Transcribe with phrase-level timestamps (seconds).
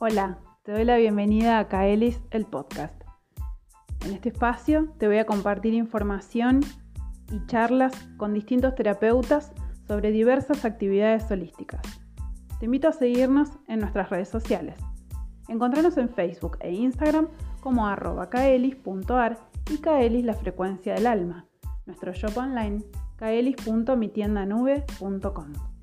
[0.00, 2.94] Hola, te doy la bienvenida a Kaelis, el podcast.
[4.06, 6.60] En este espacio te voy a compartir información
[7.32, 9.50] y charlas con distintos terapeutas
[9.88, 11.82] sobre diversas actividades holísticas.
[12.60, 14.76] Te invito a seguirnos en nuestras redes sociales.
[15.48, 17.26] Encontrarnos en Facebook e Instagram
[17.60, 19.36] como arroba kaelis.ar
[19.68, 21.48] y kaelis la frecuencia del alma.
[21.86, 22.84] Nuestro shop online
[23.16, 25.77] kaelis.mitiendanube.com.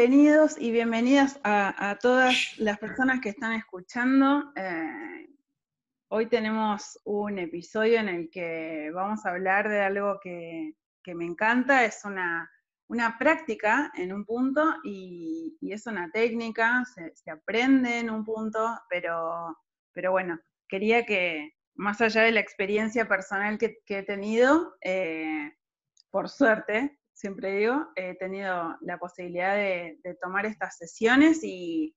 [0.00, 4.50] Bienvenidos y bienvenidas a, todas las personas que están escuchando.
[4.56, 5.28] Eh,
[6.08, 10.72] hoy tenemos un episodio en el que vamos a hablar de algo que,
[11.04, 12.48] me encanta, es una,
[13.18, 19.54] práctica en un punto y, es una técnica, se, aprende en un punto, pero,
[20.10, 25.52] bueno, quería que, más allá de la experiencia personal que, he tenido, eh,
[26.10, 31.94] por suerte, siempre digo, he tenido la posibilidad de, tomar estas sesiones y,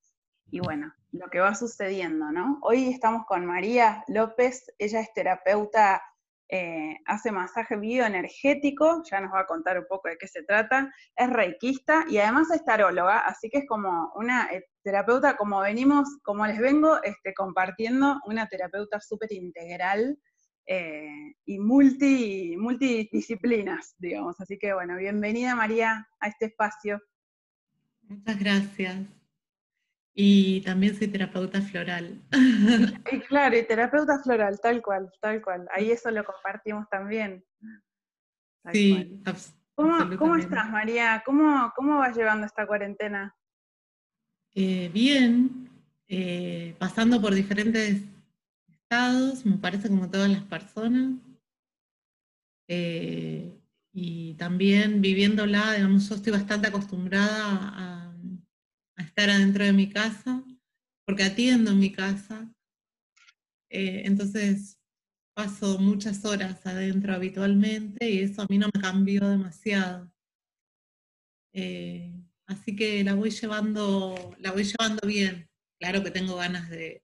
[0.64, 2.60] bueno, lo que va sucediendo, ¿no?
[2.62, 6.02] Hoy estamos con María López, ella es terapeuta,
[6.50, 10.94] eh, hace masaje bioenergético, ya nos va a contar un poco de qué se trata,
[11.16, 16.10] es reikista y además es taróloga, así que es como una eh, terapeuta, como venimos,
[16.24, 20.20] como les vengo este, compartiendo, una terapeuta súper integral
[20.66, 24.40] eh, y multi, multidisciplinas, digamos.
[24.40, 27.02] Así que bueno, bienvenida María a este espacio.
[28.04, 28.98] Muchas gracias.
[30.16, 32.22] Y también soy terapeuta floral.
[33.12, 35.68] Y claro, y terapeuta floral, tal cual, tal cual.
[35.72, 37.44] Ahí eso lo compartimos también.
[38.72, 39.22] sí,
[39.76, 41.24] ¿Cómo, ¿Cómo, estás, María?
[41.26, 43.36] ¿Cómo, ¿Cómo vas llevando esta cuarentena?
[44.54, 45.70] Eh, bien,
[46.08, 48.04] eh, pasando por diferentes
[49.46, 51.20] me parece como todas las personas.
[52.68, 53.60] Eh,
[53.94, 58.16] y también viviéndola, digamos, yo estoy bastante acostumbrada a,
[58.98, 60.44] estar adentro de mi casa,
[61.06, 62.52] porque atiendo en mi casa.
[63.70, 64.80] Eh, entonces
[65.36, 70.12] paso muchas horas adentro habitualmente y eso a mí no me cambió demasiado.
[71.54, 72.14] Eh,
[72.48, 75.50] así que la voy llevando, la voy llevando bien.
[75.80, 77.03] Claro que tengo ganas de,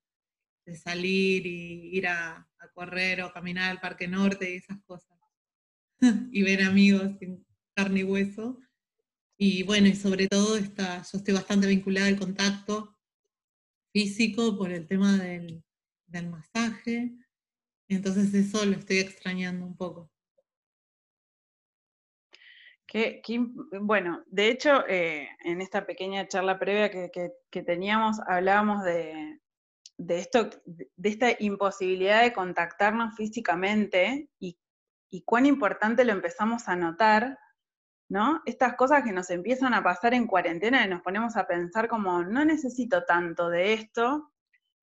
[0.69, 5.17] de salir y ir a, correr o caminar al Parque Norte y esas cosas.
[6.31, 8.59] y ver amigos en carne y hueso.
[9.37, 12.97] Y bueno, y sobre todo está, yo estoy bastante vinculada al contacto
[13.91, 15.63] físico por el tema del,
[16.29, 17.11] masaje.
[17.87, 20.11] Entonces eso lo estoy extrañando un poco.
[23.81, 29.39] bueno, de hecho, eh, en esta pequeña charla previa que teníamos, hablábamos de,
[29.99, 34.57] de, esto, de esta imposibilidad de contactarnos físicamente y,
[35.25, 37.37] cuán importante lo empezamos a notar,
[38.09, 38.41] ¿no?
[38.45, 42.23] Estas cosas que nos empiezan a pasar en cuarentena y nos ponemos a pensar como,
[42.23, 44.31] no necesito tanto de esto,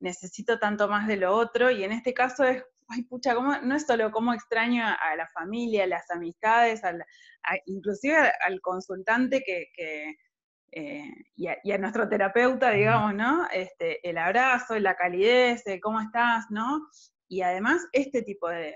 [0.01, 3.87] necesito tanto más de lo otro, y en este caso es, ay pucha, no es
[3.87, 6.83] solo cómo extraño a, la familia, a las amistades,
[7.65, 10.17] inclusive al, consultante que,
[10.73, 13.47] eh, y, a, nuestro terapeuta, digamos, ¿no?
[13.53, 16.89] Este, el abrazo, la calidez, cómo estás, ¿no?
[17.29, 18.75] Y además este tipo de,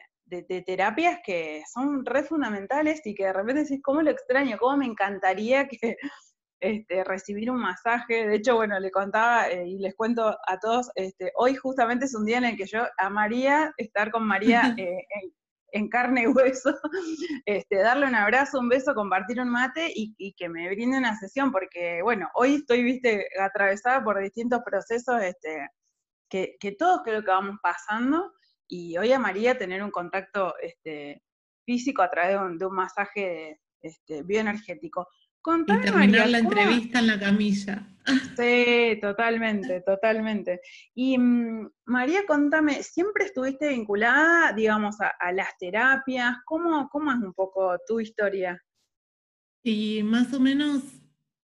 [0.65, 4.59] terapias que son re fundamentales y que de repente decís, ¿cómo lo extraño?
[4.59, 5.97] ¿Cómo me encantaría que
[6.61, 8.29] este, recibir un masaje?
[8.29, 12.15] De hecho, bueno, le contaba eh, y les cuento a todos, este, hoy justamente es
[12.15, 15.33] un día en el que yo amaría estar con María eh, en
[15.89, 16.75] carne y hueso,
[17.47, 21.53] este, darle un abrazo, un beso, compartir un mate y, que me brinde una sesión,
[21.53, 25.69] porque bueno, hoy estoy, viste, atravesada por distintos procesos este,
[26.29, 28.33] que, todos creo que vamos pasando,
[28.69, 31.23] y hoy a María tener un contacto este,
[31.65, 35.09] físico a través de un, masaje este, bioenergético
[35.47, 37.87] y terminar la entrevista en la camilla.
[38.37, 40.61] Sí, totalmente, totalmente.
[40.95, 46.39] Y mm, María, contame, ¿siempre estuviste vinculada, digamos, a, las terapias?
[46.45, 48.61] ¿Cómo, ¿Cómo, es un poco tu historia?
[49.63, 50.83] Y más o menos,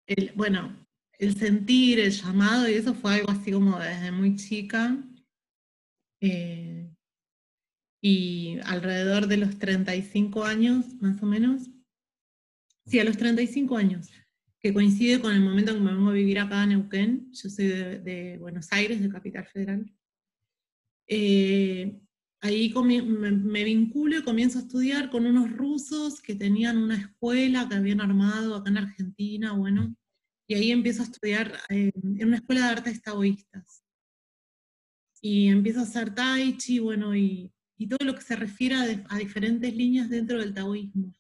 [0.06, 0.74] el, bueno,
[1.18, 4.96] el sentir, el llamado, y eso fue algo así como desde muy chica.
[6.20, 6.88] Eh,
[8.00, 11.68] y alrededor de los 35 años, más o menos,
[12.86, 14.10] Sí, a los 35 años,
[14.60, 17.32] que coincide con el momento en que me vengo a vivir acá en Neuquén.
[17.32, 19.90] Yo soy de, Buenos Aires, de Capital Federal.
[21.06, 21.98] Eh,
[22.40, 27.76] ahí me, vinculo y comienzo a estudiar con unos rusos que tenían una escuela que
[27.76, 29.96] habían armado acá en Argentina, bueno,
[30.46, 33.82] y ahí empiezo a estudiar eh, en una escuela de artes taoístas.
[35.22, 37.50] Y empiezo a hacer tai chi, bueno, y,
[37.88, 38.76] todo lo que se refiere
[39.08, 41.12] a diferentes líneas dentro del taoísmo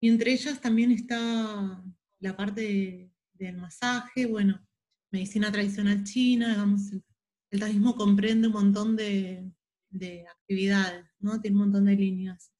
[0.00, 1.82] Y entre ellas también está
[2.20, 4.66] la parte del masaje, bueno,
[5.10, 7.04] medicina tradicional china, digamos, el,
[7.50, 9.50] el taoísmo comprende un montón de,
[9.90, 11.40] de actividades, ¿no?
[11.40, 12.52] Tiene un montón de líneas.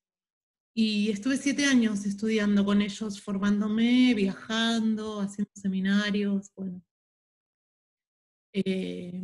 [0.74, 6.82] Y estuve siete años estudiando con ellos, formándome, viajando, haciendo seminarios, bueno.
[8.52, 9.22] Eh,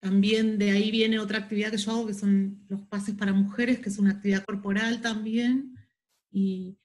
[0.00, 3.80] también de ahí viene otra actividad que yo hago, que son los pases para mujeres,
[3.80, 5.74] que es una actividad corporal también.
[6.30, 6.78] Y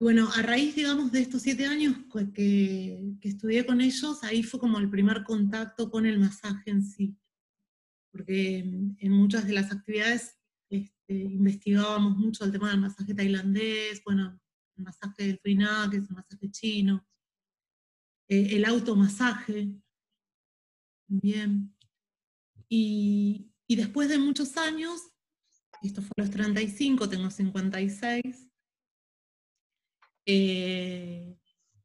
[0.00, 1.96] bueno, a raíz, digamos, de estos siete años
[2.34, 6.82] que, que estudié con ellos, ahí fue como el primer contacto con el masaje en
[6.84, 7.16] sí.
[8.10, 10.38] Porque en muchas de las actividades
[10.70, 14.40] este, investigábamos mucho el tema del masaje tailandés, bueno,
[14.76, 17.06] el masaje del Tuiná, que es el masaje chino,
[18.28, 19.74] eh, el automasaje,
[21.06, 21.76] bien.
[22.68, 25.00] Y, y, después de muchos años,
[25.82, 28.50] esto fue a los 35, tengo 56,
[30.26, 31.38] eh,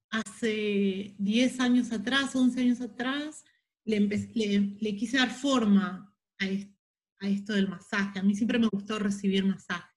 [0.10, 3.44] hace 10 años atrás, 11 años atrás,
[3.86, 6.76] le, le, le quise dar forma a, este,
[7.20, 8.20] a esto del masaje.
[8.20, 9.94] A mí siempre me gustó recibir masaje,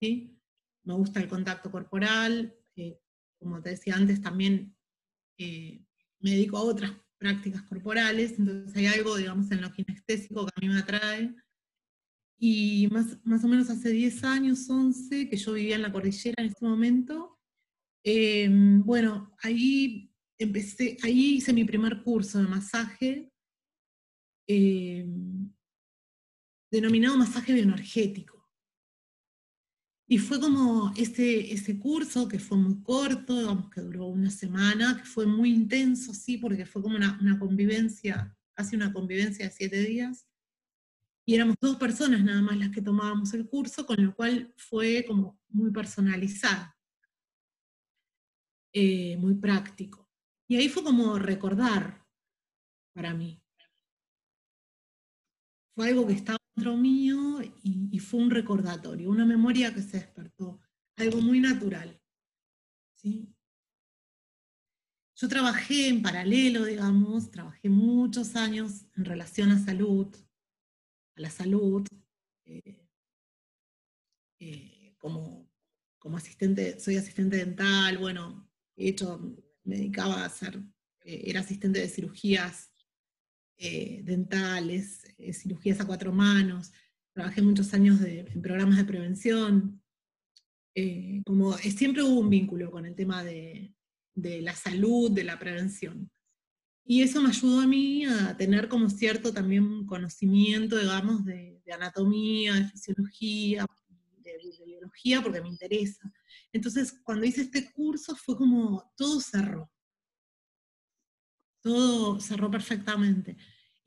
[0.00, 0.38] ¿sí?
[0.84, 2.98] Me gusta el contacto corporal, eh,
[3.38, 4.76] como te decía antes, también
[5.38, 5.84] eh,
[6.20, 10.60] me dedico a otras prácticas corporales, entonces hay algo, digamos, en lo kinestésico que a
[10.60, 11.34] mí me atrae.
[12.38, 16.42] Y más, más o menos hace 10 años, 11, que yo vivía en la cordillera
[16.42, 17.35] en este momento,
[18.08, 23.32] eh, bueno, ahí empecé, ahí hice mi primer curso de masaje,
[26.70, 28.48] denominado masaje bioenergético.
[30.08, 34.98] Y fue como ese, ese curso que fue muy corto, digamos que duró una semana,
[34.98, 39.50] que fue muy intenso, sí, porque fue como una, una convivencia, casi una convivencia de
[39.50, 40.28] siete días.
[41.26, 45.04] Y éramos dos personas nada más las que tomábamos el curso, con lo cual fue
[45.08, 46.75] como muy personalizado,
[48.78, 50.06] eh, muy práctico.
[50.46, 52.06] Y ahí fue como recordar
[52.94, 53.42] para mí.
[55.74, 56.36] Fue algo que estaba
[56.76, 60.60] mío y, fue un recordatorio, una memoria que se despertó,
[60.96, 62.00] algo muy natural.
[62.94, 63.34] ¿sí?
[65.14, 70.14] Yo trabajé en paralelo, digamos, trabajé muchos años en relación a salud,
[71.16, 71.86] a la salud,
[72.44, 72.86] eh,
[74.40, 75.48] eh, como,
[75.98, 78.45] como asistente, soy asistente dental, bueno,
[78.76, 79.18] de hecho
[79.64, 80.60] me dedicaba a hacer,
[81.04, 82.70] eh, era asistente de cirugías
[83.58, 86.72] eh, dentales, eh, cirugías a cuatro manos,
[87.14, 89.82] trabajé muchos años en programas de prevención,
[90.78, 93.74] eh, como siempre hubo un vínculo con el tema de,
[94.14, 96.10] la salud, de la prevención.
[96.84, 102.54] Y eso me ayudó a mí a tener como cierto también conocimiento, digamos, de, anatomía,
[102.54, 103.66] de fisiología,
[104.42, 106.12] de, de, biología, porque me interesa.
[106.52, 109.70] Entonces, cuando hice este curso fue como todo cerró
[111.66, 113.36] todo cerró perfectamente.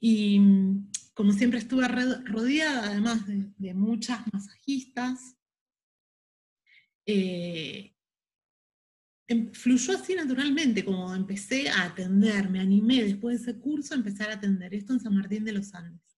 [0.01, 5.37] Y mm, como siempre estuve rodeada, además de, muchas masajistas,
[7.05, 7.95] eh,
[9.29, 13.97] em, fluyó así naturalmente, como empecé a atender, me animé después de ese curso a
[13.97, 16.17] empezar a atender esto en San Martín de los Andes.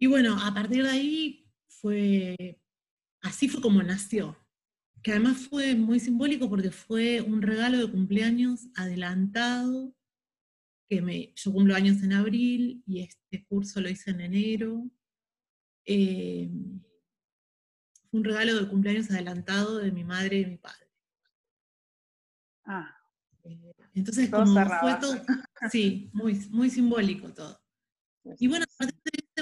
[0.00, 2.60] Y bueno, a partir de ahí fue,
[3.22, 4.36] así fue como nació,
[5.02, 9.94] que además fue muy simbólico porque fue un regalo de cumpleaños adelantado,
[10.88, 14.90] que me, yo cumplo años en abril y este curso lo hice en enero.
[15.86, 16.50] Eh,
[18.10, 20.90] fue un regalo de cumpleaños adelantado de mi madre y mi padre.
[22.64, 22.96] Ah.
[23.44, 25.14] Eh, entonces, como fue todo,
[25.70, 27.60] sí, muy, muy simbólico todo.
[28.38, 28.64] Y bueno,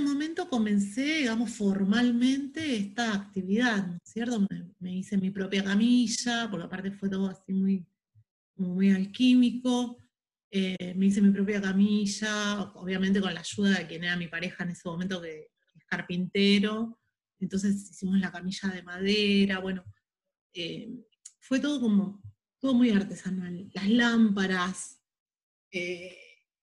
[0.01, 4.47] este momento comencé, digamos, formalmente esta actividad, ¿no es cierto?
[4.79, 7.87] Me, hice mi propia camilla, porque aparte fue todo así muy,
[8.57, 9.99] muy alquímico.
[10.51, 14.65] Eh, me hice mi propia camilla, obviamente con la ayuda de quien era mi pareja
[14.65, 16.99] en ese momento, que es carpintero.
[17.39, 19.85] Entonces hicimos la camilla de madera, bueno,
[20.55, 20.89] eh,
[21.41, 22.23] fue todo como,
[22.59, 23.71] todo muy artesanal.
[23.75, 25.03] Las lámparas,
[25.71, 26.17] eh,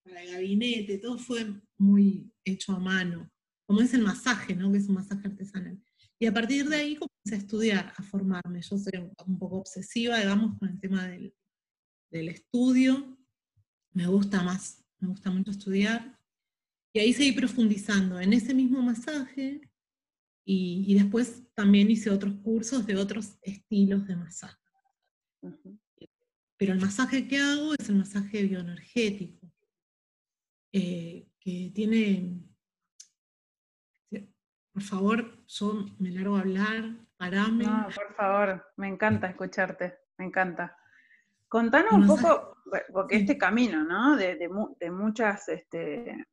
[0.04, 1.46] para el gabinete, todo fue
[1.78, 3.30] muy hecho a mano,
[3.66, 4.72] como es el masaje, ¿no?
[4.72, 5.80] que es un masaje artesanal.
[6.20, 8.62] Y a partir de ahí comencé a estudiar, a formarme.
[8.62, 8.94] Yo soy
[9.26, 11.34] un poco obsesiva, digamos, con el tema del,
[12.10, 13.18] estudio.
[13.92, 16.20] Me gusta más, me gusta mucho estudiar.
[16.94, 19.62] Y ahí seguí profundizando en ese mismo masaje
[20.44, 24.58] y, después también hice otros cursos de otros estilos de masaje.
[26.58, 29.52] Pero el masaje que hago es el masaje bioenergético.
[30.72, 32.42] Eh, que tiene,
[34.74, 36.84] por favor, yo me largo a hablar,
[37.16, 37.64] parame.
[37.64, 40.78] No, por favor, me encanta escucharte, me encanta.
[41.48, 42.58] Contanos un poco,
[42.92, 44.18] porque este camino, ¿no?
[44.18, 44.50] De,
[44.92, 46.26] muchas, este,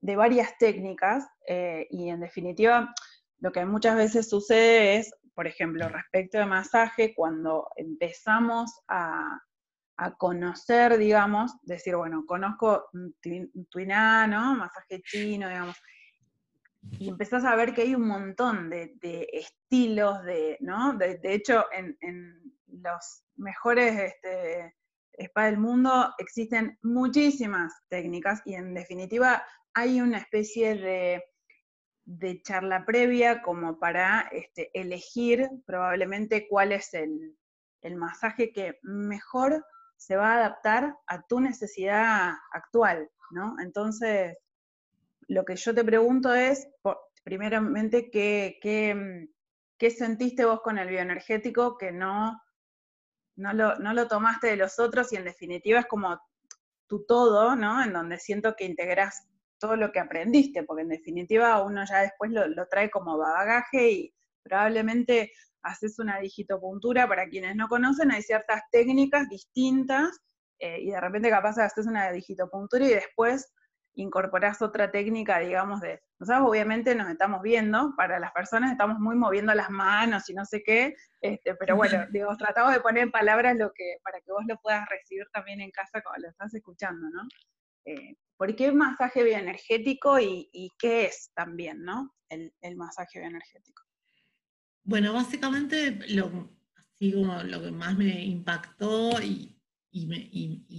[0.00, 2.92] de varias técnicas, eh, y en definitiva,
[3.38, 9.40] lo que muchas veces sucede es, por ejemplo, respecto de masaje, cuando empezamos a,
[10.16, 12.88] conocer, digamos, decir, bueno, conozco
[13.70, 14.54] tuiná, ¿no?
[14.54, 15.76] Masaje chino, digamos,
[16.92, 20.94] y empezás a ver que hay un montón de, estilos, de, ¿no?
[20.94, 21.96] De, hecho, en,
[22.66, 24.74] los mejores este,
[25.18, 29.42] spa del mundo existen muchísimas técnicas y en definitiva
[29.74, 37.36] hay una especie de, charla previa como para este, elegir probablemente cuál es el,
[37.82, 39.64] el masaje que mejor
[39.98, 43.56] se va a adaptar a tu necesidad actual, ¿no?
[43.60, 44.38] Entonces,
[45.26, 46.68] lo que yo te pregunto es,
[47.24, 52.40] primeramente, ¿qué, qué, sentiste vos con el bioenergético que no,
[53.36, 56.18] no, lo, tomaste de los otros y en definitiva es como
[56.86, 57.82] tu todo, ¿no?
[57.82, 59.28] En donde siento que integras
[59.58, 64.14] todo lo que aprendiste, porque en definitiva uno ya después lo, trae como bagaje y
[64.44, 65.32] probablemente
[65.68, 70.20] haces una digitopuntura, para quienes no conocen, hay ciertas técnicas distintas
[70.58, 73.52] eh, y de repente capaz haces una digitopuntura y después
[73.94, 79.16] incorporás otra técnica, digamos, de, nosotros obviamente nos estamos viendo, para las personas estamos muy
[79.16, 83.10] moviendo las manos y no sé qué, este, pero bueno, digo, tratamos de poner en
[83.10, 86.54] palabras lo que, para que vos lo puedas recibir también en casa cuando lo estás
[86.54, 87.22] escuchando, ¿no?
[87.84, 92.14] Eh, ¿Por qué masaje bioenergético y, y, qué es también, ¿no?
[92.28, 93.82] El, el masaje bioenergético.
[94.88, 99.54] Bueno, básicamente lo, así como lo que más me impactó y,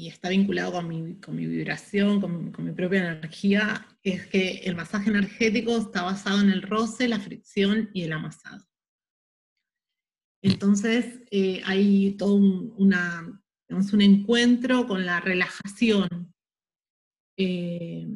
[0.07, 6.01] está vinculado con mi, vibración, con, mi propia energía, es que el masaje energético está
[6.01, 8.65] basado en el roce, la fricción y el amasado.
[10.41, 16.33] Entonces eh, hay todo un, una, un encuentro con la relajación.
[17.37, 18.07] Eh,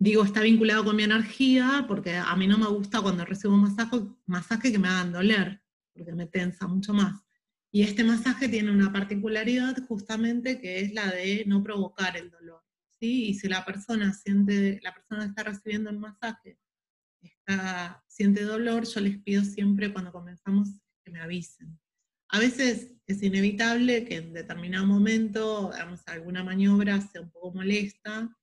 [0.00, 3.60] digo, está vinculado con mi energía porque a mí no me gusta cuando recibo un
[3.60, 7.22] masaje, masaje que me hagan doler, porque me tensa mucho más.
[7.70, 12.64] Y este masaje tiene una particularidad justamente que es la de no provocar el dolor.
[12.98, 13.26] ¿sí?
[13.26, 16.58] Y si la persona siente, la persona que está recibiendo el masaje
[17.20, 20.70] está, siente dolor, yo les pido siempre cuando comenzamos
[21.04, 21.78] que me avisen.
[22.30, 28.34] A veces es inevitable que en determinado momento, hagamos alguna maniobra sea un poco molesta,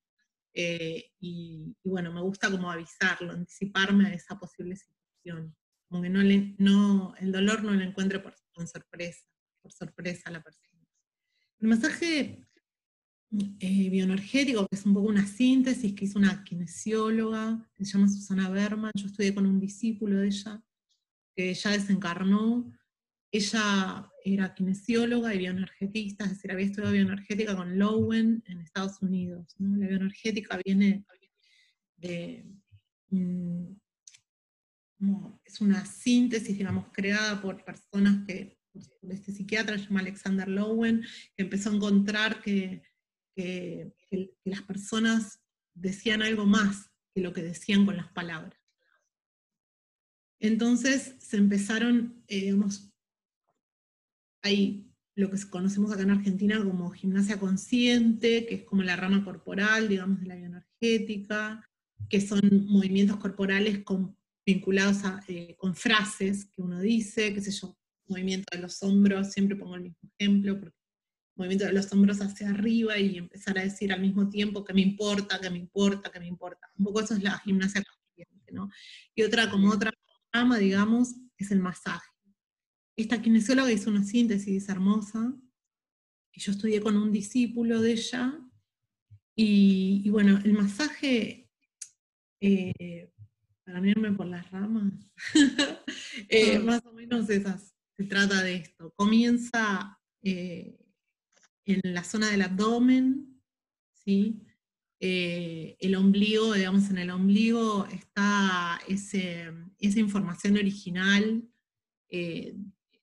[0.59, 5.55] eh, y, bueno, me gusta como avisarlo, anticiparme a esa posible situación,
[5.87, 9.23] como que no, el dolor no lo encuentre por con sorpresa,
[9.61, 10.83] por sorpresa la persona.
[11.59, 12.47] El masaje
[13.59, 18.49] eh, bioenergético, que es un poco una síntesis que hizo una kinesióloga, se llama Susana
[18.49, 20.59] Berman, yo estudié con un discípulo de ella,
[21.35, 22.73] que ya desencarnó.
[23.37, 29.53] Ella era kinesióloga y bioenergetista, es decir, había estudiado bioenergética con Lowen en Estados Unidos.
[29.59, 31.05] La bioenergética viene
[31.97, 32.43] de,
[35.45, 38.57] es una síntesis, digamos, creada por personas que,
[39.07, 42.81] este psiquiatra, se llama Alexander Lowen, que empezó a encontrar que,
[44.45, 45.43] las personas
[45.75, 48.59] decían algo más que lo que decían con las palabras.
[50.39, 52.96] Entonces se empezaron, eh, digamos,
[54.47, 59.23] hay lo que conocemos acá en Argentina como gimnasia consciente, que es como la rama
[59.23, 61.67] corporal, digamos, de la bioenergética,
[62.07, 67.75] que son movimientos corporales con vinculados eh, con frases que uno dice, qué sé yo,
[68.07, 70.77] movimiento de los hombros, siempre pongo el mismo ejemplo, porque
[71.35, 74.81] movimiento de los hombros hacia arriba y empezar a decir al mismo tiempo que me
[74.81, 76.69] importa, que me importa, que me importa.
[76.77, 78.69] Un poco eso es la gimnasia consciente, ¿no?
[79.15, 79.91] Y otra, como otra
[80.31, 82.07] rama, digamos, es el masaje.
[82.97, 85.33] Esta kinesióloga hizo una síntesis hermosa,
[86.33, 88.39] y yo estudié con un discípulo de ella,
[89.35, 91.49] y, bueno, el masaje
[92.41, 93.11] eh,
[93.67, 94.93] para no irme por las ramas,
[96.29, 98.93] eh, más o menos esas, se trata de esto.
[98.95, 100.79] Comienza eh,
[101.65, 103.41] en la zona del abdomen,
[103.93, 104.41] ¿sí?
[105.01, 111.43] Eh, el ombligo, digamos, en el ombligo está ese, esa información original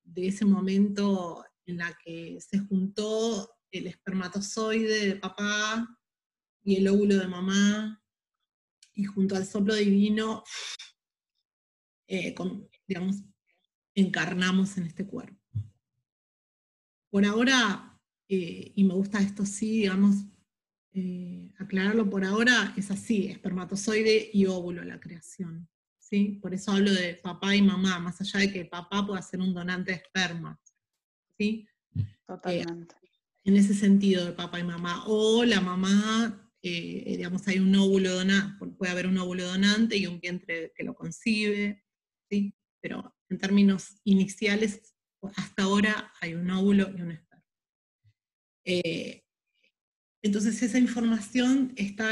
[0.04, 5.98] de ese momento en la que se juntó el espermatozoide de papá
[6.62, 8.00] y el óvulo de mamá,
[8.94, 10.44] y junto al soplo divino,
[12.06, 12.34] eh,
[12.86, 13.22] digamos,
[13.94, 15.40] encarnamos en este cuerpo.
[17.10, 20.16] Por ahora, eh, y me gusta esto sí, digamos,
[20.92, 25.68] eh, aclararlo por ahora, es así, espermatozoide y óvulo la creación.
[26.14, 26.38] ¿Sí?
[26.40, 29.52] Por eso hablo de papá y mamá, más allá de que papá pueda ser un
[29.52, 30.60] donante de esperma,
[31.36, 31.66] ¿sí?
[32.24, 32.94] Totalmente.
[33.02, 33.08] Eh,
[33.44, 35.04] en ese sentido de papá y mamá.
[35.08, 40.06] O la mamá, eh, digamos, hay un óvulo donante, puede haber un óvulo donante y
[40.06, 41.84] un vientre que lo concibe,
[42.30, 42.54] ¿sí?
[42.80, 44.94] Pero en términos iniciales,
[45.36, 47.44] hasta ahora hay un óvulo y un esperma.
[48.64, 49.24] Eh,
[50.22, 52.08] entonces esa información está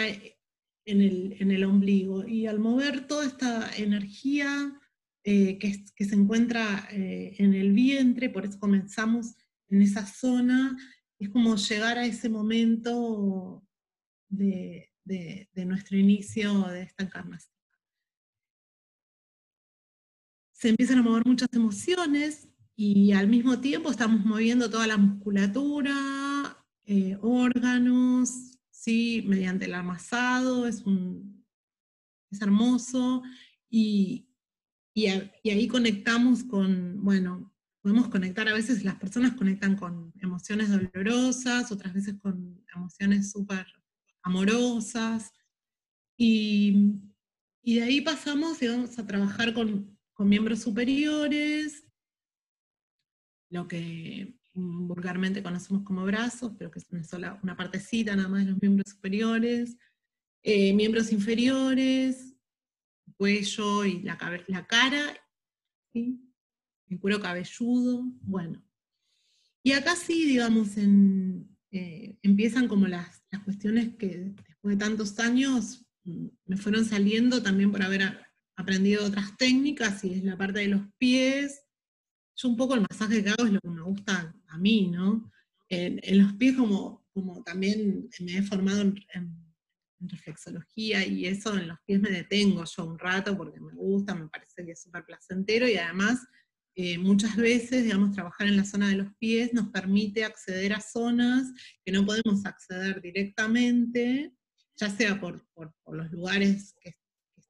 [0.84, 4.78] en el, ombligo y al mover toda esta energía
[5.24, 9.34] eh, que, se encuentra en el vientre, por eso comenzamos
[9.68, 10.76] en esa zona,
[11.18, 13.64] es como llegar a ese momento
[14.28, 14.90] de,
[15.54, 17.54] nuestro inicio de esta encarnación.
[20.52, 26.56] Se empiezan a mover muchas emociones y al mismo tiempo estamos moviendo toda la musculatura,
[26.84, 28.51] eh, órganos,
[28.82, 29.22] ¿sí?
[29.28, 31.46] mediante el amasado, es, un,
[32.32, 33.22] es hermoso,
[33.70, 34.28] y,
[34.92, 41.70] y, ahí conectamos con, bueno, podemos conectar, a veces las personas conectan con emociones dolorosas,
[41.70, 43.66] otras veces con emociones súper
[44.24, 45.32] amorosas,
[46.16, 46.98] y,
[47.62, 51.84] de ahí pasamos, digamos, a trabajar con, miembros superiores,
[53.50, 58.44] lo que vulgarmente conocemos como brazos, pero que es una sola, una partecita nada más
[58.44, 59.76] de los miembros superiores,
[60.42, 62.34] eh, miembros inferiores,
[63.16, 64.18] cuello y la,
[64.48, 65.16] la cara,
[65.94, 68.62] el cuero cabelludo, bueno.
[69.62, 76.26] Y acá sí, digamos, eh, empiezan como las, cuestiones que después de tantos años mm,
[76.46, 78.20] me fueron saliendo también por haber
[78.56, 81.62] aprendido otras técnicas y es la parte de los pies.
[82.36, 85.30] Yo un poco el masaje que hago es lo que me gusta a mí, ¿no?
[85.68, 89.42] En, los pies como, como también me he formado en, en,
[90.04, 94.26] reflexología y eso en los pies me detengo yo un rato porque me gusta, me
[94.28, 96.26] parece que es súper placentero y además
[96.74, 100.80] eh, muchas veces, digamos, trabajar en la zona de los pies nos permite acceder a
[100.80, 101.52] zonas
[101.84, 104.32] que no podemos acceder directamente,
[104.76, 105.46] ya sea por,
[105.86, 106.94] los lugares que,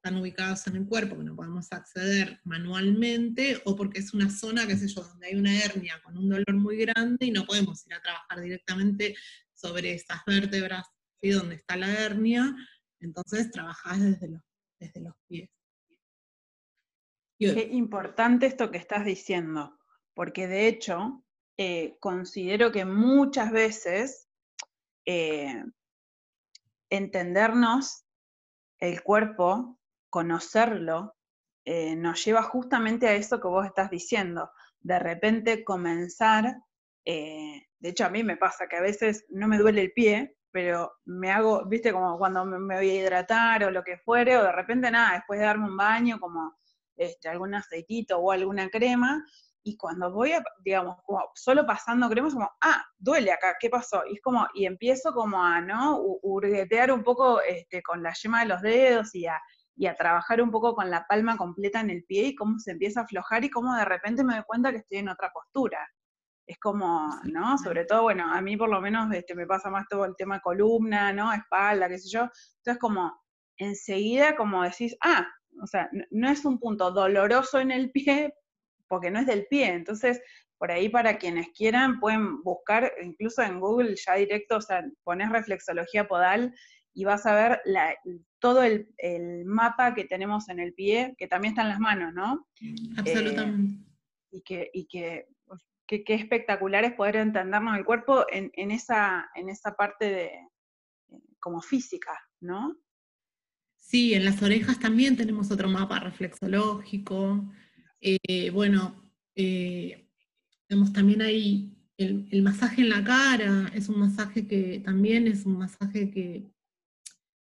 [0.03, 4.67] están ubicados en el cuerpo, que no podemos acceder manualmente, o porque es una zona,
[4.67, 7.87] qué sé yo, donde hay una hernia con un dolor muy grande y no podemos
[7.87, 9.15] ir a trabajar directamente
[9.53, 10.85] sobre esas vértebras,
[11.21, 11.29] ¿sí?
[11.29, 12.53] donde está la hernia,
[12.99, 14.41] entonces trabajás desde los,
[14.77, 15.49] desde los pies.
[17.39, 19.79] Qué importante esto que estás diciendo,
[20.13, 21.23] porque de hecho
[21.55, 24.27] eh, considero que muchas veces
[25.05, 25.63] eh,
[26.89, 28.03] entendernos
[28.79, 29.79] el cuerpo,
[30.13, 31.15] conocerlo,
[31.65, 34.51] eh, nos lleva justamente a eso que vos estás diciendo.
[34.79, 36.55] De repente comenzar,
[37.03, 40.91] de hecho a mí me pasa que a veces no me duele el pie, pero
[41.05, 44.51] me hago, viste, como cuando me voy a hidratar o lo que fuere, o de
[44.51, 46.55] repente nada, después de darme un baño, como
[46.95, 49.25] este, algún aceitito o alguna crema,
[49.63, 53.69] y cuando voy, a, digamos, como solo pasando crema, es como, ah, duele acá, ¿qué
[53.71, 54.03] pasó?
[54.07, 55.99] Y es como, y empiezo como a, ¿no?
[56.21, 59.41] Hurguetear un poco este, con la yema de los dedos y a,
[59.75, 62.71] y a trabajar un poco con la palma completa en el pie y cómo se
[62.71, 65.79] empieza a aflojar y cómo de repente me doy cuenta que estoy en otra postura.
[66.45, 67.57] Es como, ¿no?
[67.57, 70.41] Sobre todo, bueno, a mí por lo menos este, me pasa más todo el tema
[70.41, 71.33] columna, ¿no?
[71.33, 72.29] Espalda, qué sé yo.
[72.57, 73.13] Entonces como,
[73.57, 75.25] enseguida como decís, ah,
[75.61, 78.33] o sea, no es un punto doloroso en el pie
[78.87, 79.73] porque no es del pie.
[79.73, 80.21] Entonces,
[80.57, 85.29] por ahí para quienes quieran pueden buscar, incluso en Google ya directo, o sea, pones
[85.29, 86.53] reflexología podal
[86.93, 87.61] y vas a ver
[88.43, 92.45] todo el, mapa que tenemos en el pie, que también está en las manos, ¿no?
[92.97, 93.73] Absolutamente.
[93.73, 93.87] Eh,
[94.31, 95.27] y que, y que,
[95.87, 102.11] espectacular es poder entendernos el cuerpo en, esa, en esa parte de, eh, como física,
[102.41, 102.75] ¿no?
[103.77, 107.49] Sí, en las orejas también tenemos otro mapa reflexológico.
[108.01, 110.09] Eh, bueno, eh,
[110.67, 115.59] tenemos también ahí el, masaje en la cara, es un masaje que también es un
[115.59, 116.52] masaje que,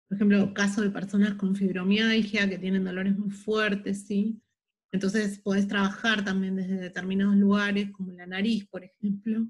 [0.08, 4.42] por ejemplo, caso de personas con fibromialgia que tienen dolores muy fuertes, ¿sí?
[4.92, 9.48] Entonces podés trabajar también desde determinados lugares, como la nariz, por ejemplo,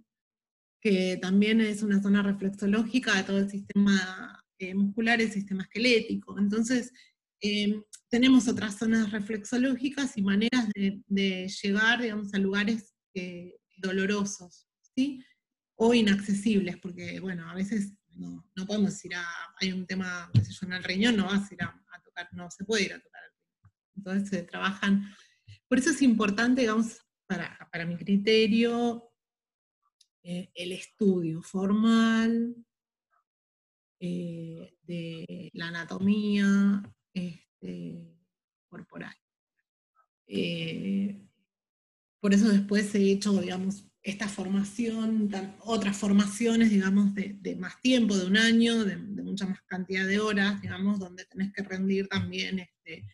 [0.82, 6.40] que también es una zona reflexológica de todo el sistema eh, muscular, el sistema esquelético.
[6.40, 6.92] Entonces,
[7.40, 15.24] em, tenemos otras zonas reflexológicas y maneras de, llegar, digamos, a lugares eh, dolorosos, ¿sí?
[15.76, 19.26] O inaccesibles, porque, bueno, a veces no, podemos ir a,
[19.60, 22.50] hay un tema, qué sé yo, el riñón, no vas a ir a, tocar, no
[22.50, 23.74] se puede ir a tocar el riñón.
[23.96, 25.14] Entonces se trabajan,
[25.68, 29.12] por eso es importante, digamos, para, para mi criterio,
[30.24, 32.56] eh, el estudio formal,
[34.00, 38.16] eh, de la anatomía este,
[38.68, 39.16] corporal.
[40.28, 41.28] Eh,
[42.20, 48.26] por eso después he hecho, digamos, esta formación, otras formaciones, digamos, de, más tiempo, de
[48.26, 53.06] un año, de, mucha más cantidad de horas, digamos, donde tenés que rendir también, este,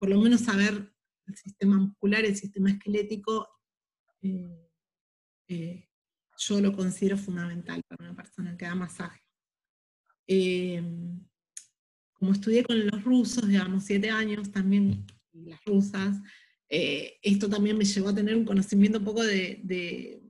[0.00, 0.92] por lo menos saber
[1.28, 3.48] el sistema muscular, el sistema esquelético,
[4.20, 4.68] eh,
[5.46, 5.88] eh,
[6.36, 9.22] yo lo considero fundamental para una persona que da masaje.
[10.26, 10.82] Eh,
[12.14, 16.18] como estudié con los rusos, digamos, siete años también, y las rusas,
[16.68, 20.21] esto también me llevó a tener un conocimiento un poco de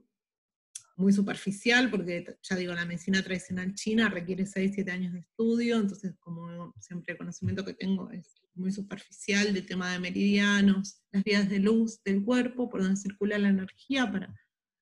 [1.03, 5.77] muy superficial, porque ya digo, la medicina tradicional china requiere 6, 7 años de estudio,
[5.77, 11.23] entonces como siempre el conocimiento que tengo es muy superficial del tema de meridianos, las
[11.23, 14.33] vías de luz del cuerpo, por donde circula la energía para,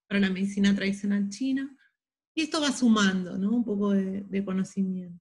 [0.07, 1.75] para la medicina tradicional china.
[2.36, 3.51] Y esto va sumando ¿no?
[3.51, 5.19] un poco de, conocimiento.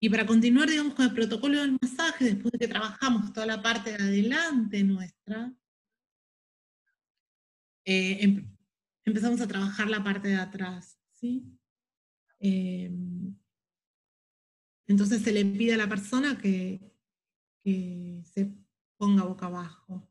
[0.00, 3.62] Y para continuar, digamos, con el protocolo del masaje, después de que trabajamos toda la
[3.62, 5.54] parte de adelante nuestra,
[7.84, 8.55] eh, em,
[9.06, 11.58] empezamos a trabajar la parte de atrás, ¿sí?
[12.40, 13.34] Em,
[14.86, 16.92] entonces se le pide a la persona que,
[17.64, 18.54] se
[18.96, 20.08] ponga boca abajo.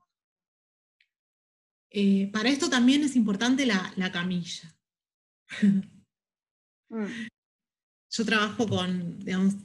[1.90, 4.76] Eh, para esto también es importante la, camilla.
[6.88, 7.28] Mm.
[8.12, 9.56] Yo trabajo con, digamos,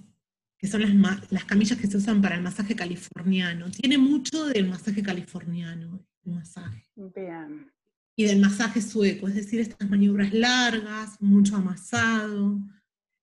[0.56, 3.70] que son las, las, camillas que se usan para el masaje californiano.
[3.70, 6.90] Tiene mucho del masaje californiano, el masaje.
[6.96, 7.70] Bien
[8.20, 12.60] y del masaje sueco, es decir, estas maniobras largas, mucho amasado,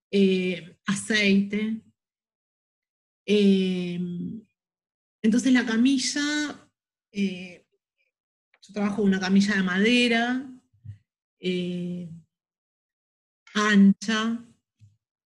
[0.09, 1.83] eh, aceite.
[3.23, 3.99] Eh,
[5.21, 6.67] entonces la camilla,
[7.11, 7.63] eh,
[8.59, 10.51] yo trabajo una camilla de madera,
[13.53, 14.43] ancha,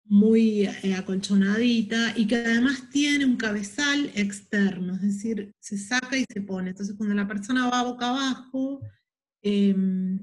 [0.05, 6.39] muy acolchonadita y que además tiene un cabezal externo, es decir, se saca y se
[6.39, 6.69] pone.
[6.69, 8.81] Entonces cuando la persona va boca abajo,
[9.41, 10.19] Em,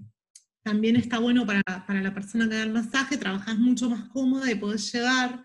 [0.62, 4.56] también está bueno para, la persona que da el masaje, trabajas mucho más cómoda y
[4.56, 5.44] podés llegar,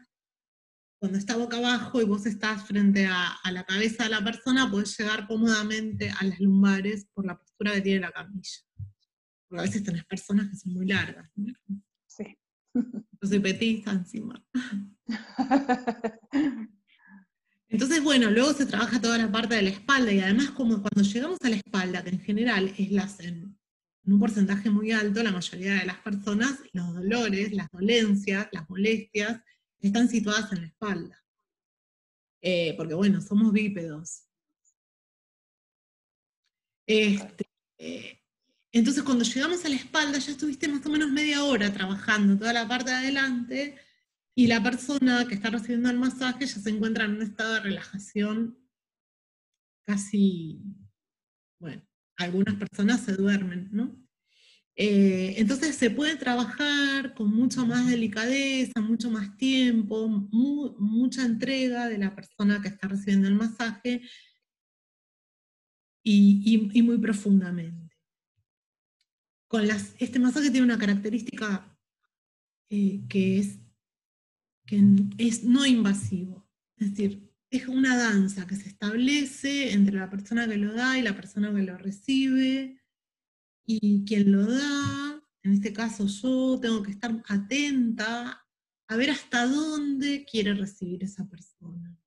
[1.00, 4.98] cuando está boca abajo y vos estás frente a, la cabeza de la persona, podés
[4.98, 8.62] llegar cómodamente a las lumbares por la postura que tiene la camilla.
[9.48, 11.30] Porque a veces tenés personas que son muy largas.
[12.08, 12.38] Sí.
[12.74, 14.44] Yo soy petista encima.
[17.70, 21.04] Entonces, bueno, luego se trabaja toda la parte de la espalda y además como cuando
[21.04, 23.61] llegamos a la espalda, que en general es la, en
[24.04, 29.42] un porcentaje muy alto, la mayoría de las personas, los dolores, las dolencias, las molestias,
[29.80, 31.24] están situadas en la espalda.
[32.42, 34.24] Eh, porque bueno, somos bípedos.
[36.88, 37.46] Este,
[37.78, 38.20] eh,
[38.72, 42.54] entonces cuando llegamos a la espalda ya estuviste más o menos media hora trabajando toda
[42.54, 43.78] la parte de adelante
[44.36, 47.60] y la persona que está recibiendo el masaje ya se encuentra en un estado de
[47.62, 48.58] relajación
[49.86, 50.62] casi,
[51.60, 51.84] bueno,
[52.24, 54.02] algunas personas se duermen, ¿no?
[54.76, 61.98] Eh, entonces se puede trabajar con mucha más delicadeza, mucho más tiempo, mucha entrega de
[61.98, 64.02] la persona que está recibiendo el masaje
[66.04, 67.96] y, muy profundamente.
[69.48, 71.78] Con este masaje tiene una característica
[72.70, 73.60] eh, que, es,
[74.66, 74.82] que
[75.18, 80.56] es no invasivo, es decir, es una danza que se establece entre la persona que
[80.56, 82.82] lo da y la persona que lo recibe,
[83.66, 88.46] y quien lo da, en este caso yo, tengo que estar atenta
[88.88, 91.98] a ver hasta dónde quiere recibir esa persona.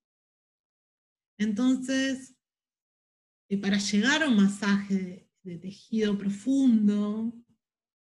[1.38, 2.34] Entonces,
[3.50, 7.34] eh, para llegar a un masaje de tejido profundo,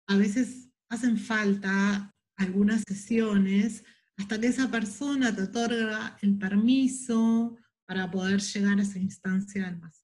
[0.07, 3.83] a veces hacen falta algunas sesiones
[4.17, 9.77] hasta que esa persona te otorga el permiso para poder llegar a esa instancia del
[9.77, 10.03] masaje.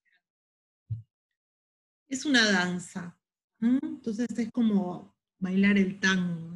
[2.08, 3.18] Es una danza,
[3.60, 6.54] entonces es como bailar el tango.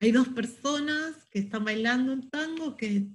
[0.00, 3.08] Hay dos personas que están bailando el tango que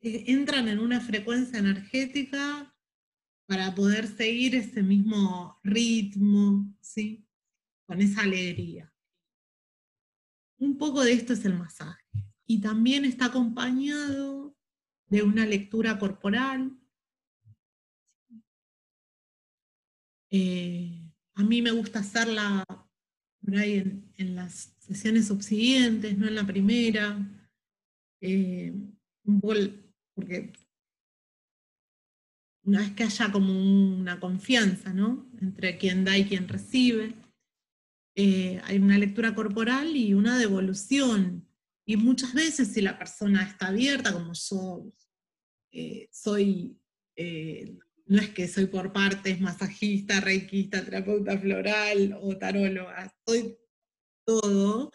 [0.00, 2.74] eh, entran en una frecuencia energética
[3.46, 7.26] para poder seguir ese mismo ritmo, ¿sí?
[7.86, 8.91] Con esa alegría.
[10.62, 12.04] Un poco de esto es el masaje.
[12.46, 14.56] Y también está acompañado
[15.08, 16.78] de una lectura corporal.
[20.30, 21.02] Eh,
[21.34, 22.64] a mí me gusta hacerla
[23.44, 27.18] por ahí en, las sesiones subsiguientes, no en la primera.
[28.20, 28.72] Eh,
[29.24, 29.54] un poco
[30.14, 30.52] porque
[32.62, 35.28] una vez que haya como una confianza ¿no?
[35.40, 37.16] entre quien da y quien recibe,
[38.14, 41.48] eh, hay una lectura corporal y una devolución.
[41.84, 44.92] Y muchas veces si la persona está abierta, como yo
[45.72, 46.78] eh, soy
[48.06, 53.56] no es que soy por partes masajista, reikista, terapeuta floral o taróloga, soy
[54.26, 54.90] todo,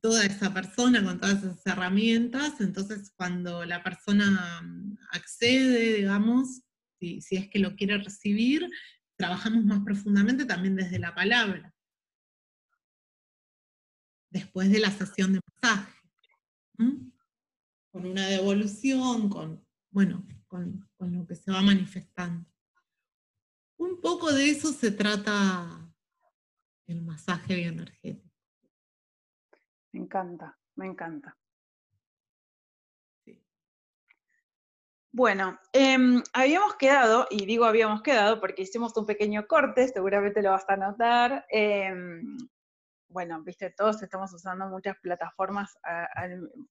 [0.00, 6.62] toda esa persona con todas esas herramientas, entonces cuando la persona mm, accede, digamos,
[7.00, 8.70] si es que lo quiere recibir,
[9.16, 11.73] trabajamos más profundamente también desde la palabra,
[14.34, 15.92] después de la sesión de masaje,
[17.92, 22.44] con una devolución, con, bueno, con, lo que se va manifestando.
[23.76, 25.88] Un poco de eso se trata
[26.88, 28.34] el masaje bioenergético.
[29.92, 31.38] Me encanta, me encanta.
[35.12, 40.50] Bueno, em, habíamos quedado, y digo habíamos quedado porque hicimos un pequeño corte, seguramente lo
[40.50, 41.46] vas a notar.
[41.50, 42.36] Em,
[43.14, 45.78] bueno, viste, todos estamos usando muchas plataformas,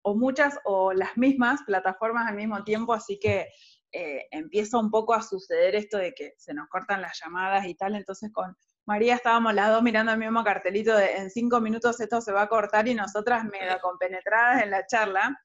[0.01, 3.47] o muchas o las mismas plataformas al mismo tiempo, así que
[3.93, 7.75] eh, empieza un poco a suceder esto de que se nos cortan las llamadas y
[7.75, 12.01] tal, entonces con María estábamos las dos mirando el mismo cartelito de en cinco minutos
[12.01, 15.41] esto se va a cortar y nosotras mega compenetradas en la charla.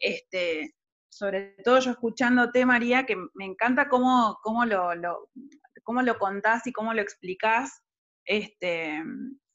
[0.00, 0.74] Este,
[1.08, 4.90] sobre todo yo escuchándote, María, que me encanta cómo, cómo, lo,
[5.84, 7.84] cómo lo contás y cómo lo explicás,
[8.24, 9.00] este,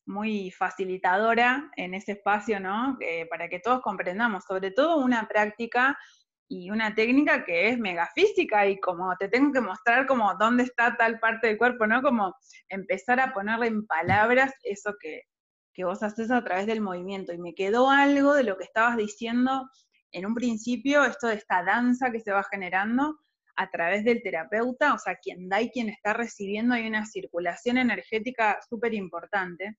[0.05, 2.97] muy facilitadora en ese espacio, ¿no?
[2.99, 5.97] Eh, para que todos comprendamos, sobre todo una práctica
[6.47, 10.95] y una técnica que es megafísica y como te tengo que mostrar como dónde está
[10.95, 12.01] tal parte del cuerpo, ¿no?
[12.01, 12.35] Como
[12.69, 15.23] empezar a ponerle en palabras eso que,
[15.73, 17.33] que vos haces a través del movimiento.
[17.33, 19.69] Y me quedó algo de lo que estabas diciendo
[20.11, 23.19] en un principio, esto de esta danza que se va generando
[23.57, 27.77] a través del terapeuta, o sea, quien da y quien está recibiendo, hay una circulación
[27.77, 29.77] energética súper importante.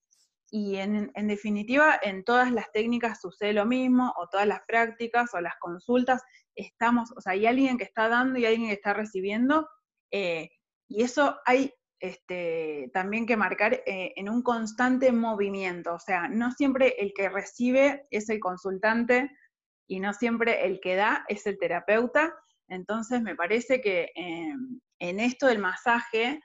[0.49, 5.41] Y en, definitiva, en todas las técnicas sucede lo mismo, o todas las prácticas o
[5.41, 6.23] las consultas,
[6.55, 9.67] estamos, o sea, hay alguien que está dando y alguien que está recibiendo,
[10.11, 10.49] eh,
[10.87, 16.51] y eso hay este, también que marcar eh, en un constante movimiento, o sea, no
[16.51, 19.29] siempre el que recibe es el consultante
[19.87, 22.33] y no siempre el que da es el terapeuta,
[22.69, 24.53] entonces me parece que eh,
[24.99, 26.39] en esto del masaje,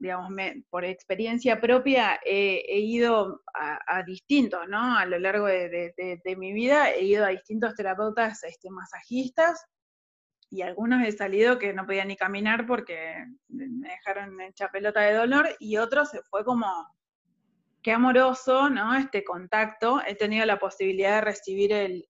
[0.00, 0.32] digamos,
[0.70, 4.96] por experiencia propia, he ido a, distintos, ¿no?
[4.96, 5.92] A lo largo de,
[6.38, 9.64] mi vida he ido a distintos terapeutas este, masajistas
[10.48, 15.14] y algunos he salido que no podía ni caminar porque me dejaron hecha pelota de
[15.14, 16.66] dolor y otros se fue como,
[17.82, 18.94] qué amoroso, ¿no?
[18.94, 20.00] Este contacto.
[20.06, 22.08] He tenido la posibilidad de recibir el,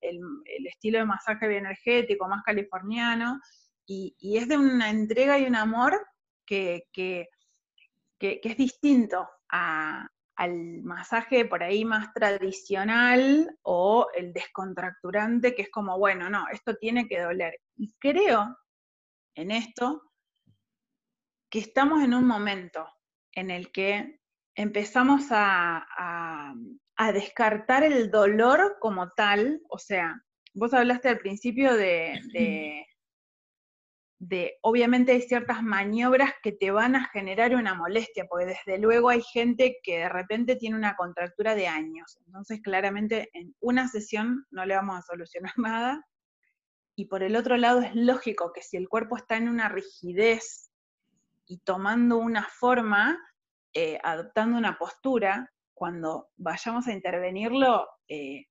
[0.64, 3.40] estilo de masaje bioenergético más californiano
[3.84, 6.00] y, es de una entrega y un amor
[6.46, 7.28] que que,
[8.20, 16.30] es distinto al masaje por ahí más tradicional o el descontracturante, que es como, bueno,
[16.30, 17.58] no, esto tiene que doler.
[17.76, 18.56] Y creo
[19.34, 20.02] en esto
[21.50, 22.86] que estamos en un momento
[23.32, 24.20] en el que
[24.54, 26.54] empezamos a,
[27.14, 32.86] descartar el dolor como tal, o sea, vos hablaste al principio de, de,
[34.62, 39.22] obviamente hay ciertas maniobras que te van a generar una molestia, porque desde luego hay
[39.22, 44.66] gente que de repente tiene una contractura de años, entonces claramente en una sesión no
[44.66, 46.06] le vamos a solucionar nada,
[46.96, 50.70] y por el otro lado es lógico que si el cuerpo está en una rigidez
[51.46, 53.18] y tomando una forma,
[53.72, 58.44] eh, adoptando una postura, cuando vayamos a intervenirlo, eh,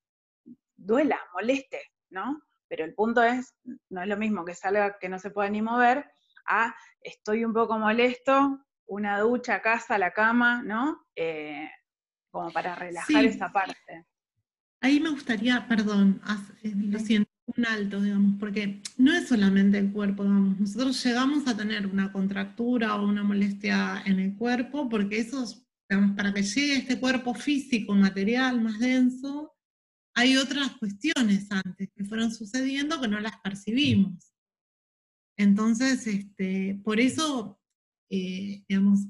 [0.75, 2.41] duela, moleste, ¿no?
[2.69, 3.55] Pero el punto es,
[3.89, 6.05] no es lo mismo que salga que no se pueda ni mover,
[6.45, 11.05] a estoy un poco molesto, una ducha, casa, la cama, ¿no?
[11.15, 11.69] Eh,
[12.31, 14.05] como para relajar esa parte.
[14.81, 16.21] Ahí me gustaría, perdón,
[16.63, 21.47] eh, lo siento, un alto, digamos, porque no es solamente el cuerpo, digamos, nosotros llegamos
[21.47, 25.45] a tener una contractura o una molestia en el cuerpo, porque eso,
[25.89, 29.53] digamos, para que llegue este cuerpo físico, material más denso,
[30.19, 34.33] hay otras cuestiones antes que fueron sucediendo que no las percibimos.
[35.37, 37.57] Entonces, este, por eso,
[38.09, 39.07] eh, digamos,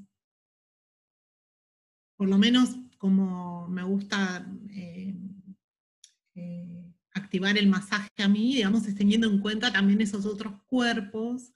[2.16, 5.16] por lo menos como me gusta eh,
[6.36, 11.52] eh, activar el masaje a mí, digamos, es teniendo en cuenta también esos otros cuerpos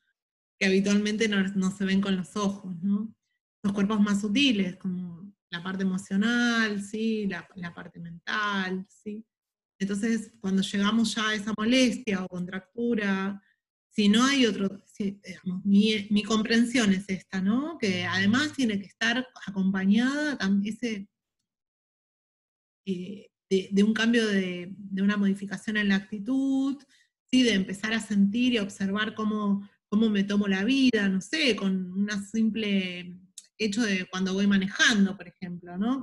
[0.59, 3.15] que habitualmente no, se ven con los ojos, ¿no?
[3.63, 7.29] Los cuerpos más sutiles, como la parte emocional, ¿sí?
[7.29, 9.25] la, la parte mental, ¿sí?
[9.79, 13.43] Entonces, cuando llegamos ya a esa molestia o contractura,
[13.91, 14.83] si no hay otro,
[15.65, 17.79] mi, comprensión es esta, ¿no?
[17.79, 21.09] Que además tiene que estar acompañada ese,
[22.87, 26.77] eh, de, un cambio de, una modificación en la actitud,
[27.31, 27.43] ¿sí?
[27.43, 31.93] de empezar a sentir y observar cómo, cómo me tomo la vida, no sé, con
[31.93, 33.17] un simple
[33.59, 36.03] hecho de cuando voy manejando, por ejemplo, ¿no?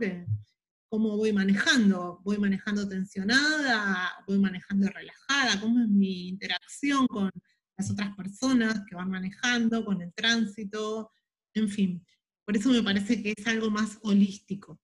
[0.92, 2.20] ¿Cómo voy manejando?
[2.26, 4.12] ¿Voy manejando tensionada?
[4.28, 5.62] ¿Voy manejando relajada?
[5.62, 7.32] ¿Cómo es mi interacción con
[7.78, 11.10] las otras personas que van manejando, con el tránsito?
[11.54, 12.06] En fin,
[12.44, 14.82] por eso me parece que es algo más holístico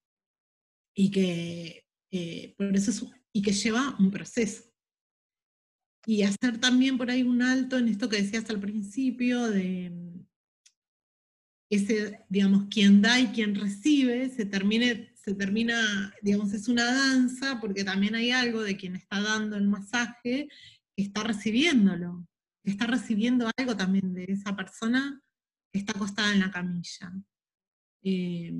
[0.94, 4.64] y que, eh, por eso y que lleva un proceso.
[6.06, 9.92] Y hacer también por ahí un alto en esto que decías al principio de
[11.68, 17.60] ese, digamos, quien da y quien recibe, se termine se termina, digamos, es una danza
[17.60, 20.48] porque también hay algo de quien está dando el masaje
[20.96, 22.26] que está recibiéndolo,
[22.64, 25.20] que está recibiendo algo también de esa persona
[25.70, 27.12] que está acostada en la camilla.
[28.02, 28.54] Eh,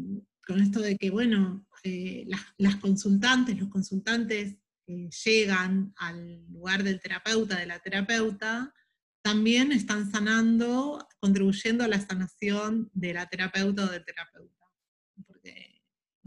[0.47, 2.27] con esto de que, bueno, eh,
[2.59, 8.75] las, consultantes, los consultantes que llegan al lugar del terapeuta, de la terapeuta,
[9.23, 14.58] también están sanando, contribuyendo a la sanación de la terapeuta o del terapeuta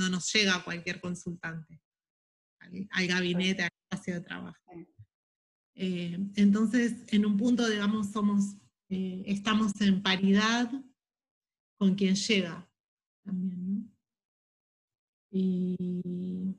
[0.01, 1.79] no nos llega cualquier consultante
[2.59, 4.57] al, gabinete, al espacio de trabajo.
[5.75, 8.55] Eh, entonces, en un punto, digamos, somos,
[8.89, 10.71] eh, estamos en paridad
[11.77, 12.69] con quien llega
[13.23, 13.91] también,
[15.33, 16.57] y,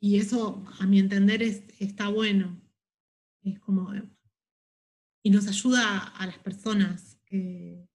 [0.00, 2.60] eso, a mi entender, está bueno.
[3.42, 3.92] Es como,
[5.22, 7.86] y nos ayuda a las personas que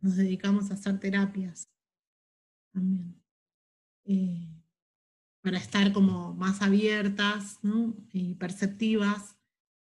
[0.00, 1.70] nos dedicamos a hacer terapias
[2.72, 3.19] también.
[4.04, 4.48] Eh,
[5.42, 7.58] para estar como más abiertas
[8.12, 9.36] y perceptivas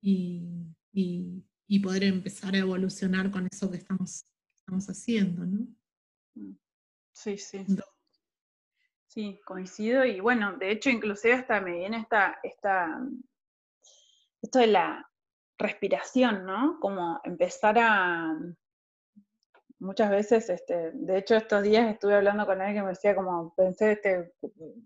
[0.02, 0.74] y,
[1.84, 4.26] poder empezar a evolucionar con eso que estamos,
[4.56, 5.46] estamos haciendo.
[5.46, 5.68] ¿no?
[7.14, 7.66] Sí, sí.
[9.08, 13.00] Sí, coincido y bueno, de hecho inclusive hasta me viene esta, esta,
[14.42, 15.10] esto de la
[15.58, 16.80] respiración, ¿no?
[16.82, 18.38] Como empezar a,
[19.80, 23.54] muchas veces, este, de hecho estos días estuve hablando con alguien que me decía como,
[23.56, 24.34] pensé, este,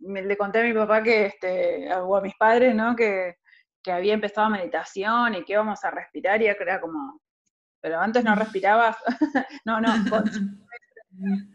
[0.01, 2.95] me, le conté a mi papá que, este, o a mis padres, ¿no?
[2.95, 3.37] Que,
[3.81, 7.21] que había empezado meditación y que íbamos a respirar y era como,
[7.81, 8.97] pero antes no respirabas,
[9.65, 9.93] no, no,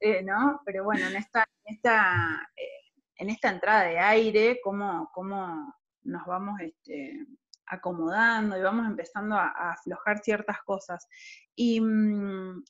[0.00, 0.60] eh, ¿no?
[0.64, 6.26] Pero bueno, en esta, en esta, eh, en esta entrada de aire, ¿cómo, cómo nos
[6.26, 7.26] vamos este,
[7.70, 11.06] acomodando y vamos empezando a, aflojar ciertas cosas.
[11.54, 12.64] Y, mm,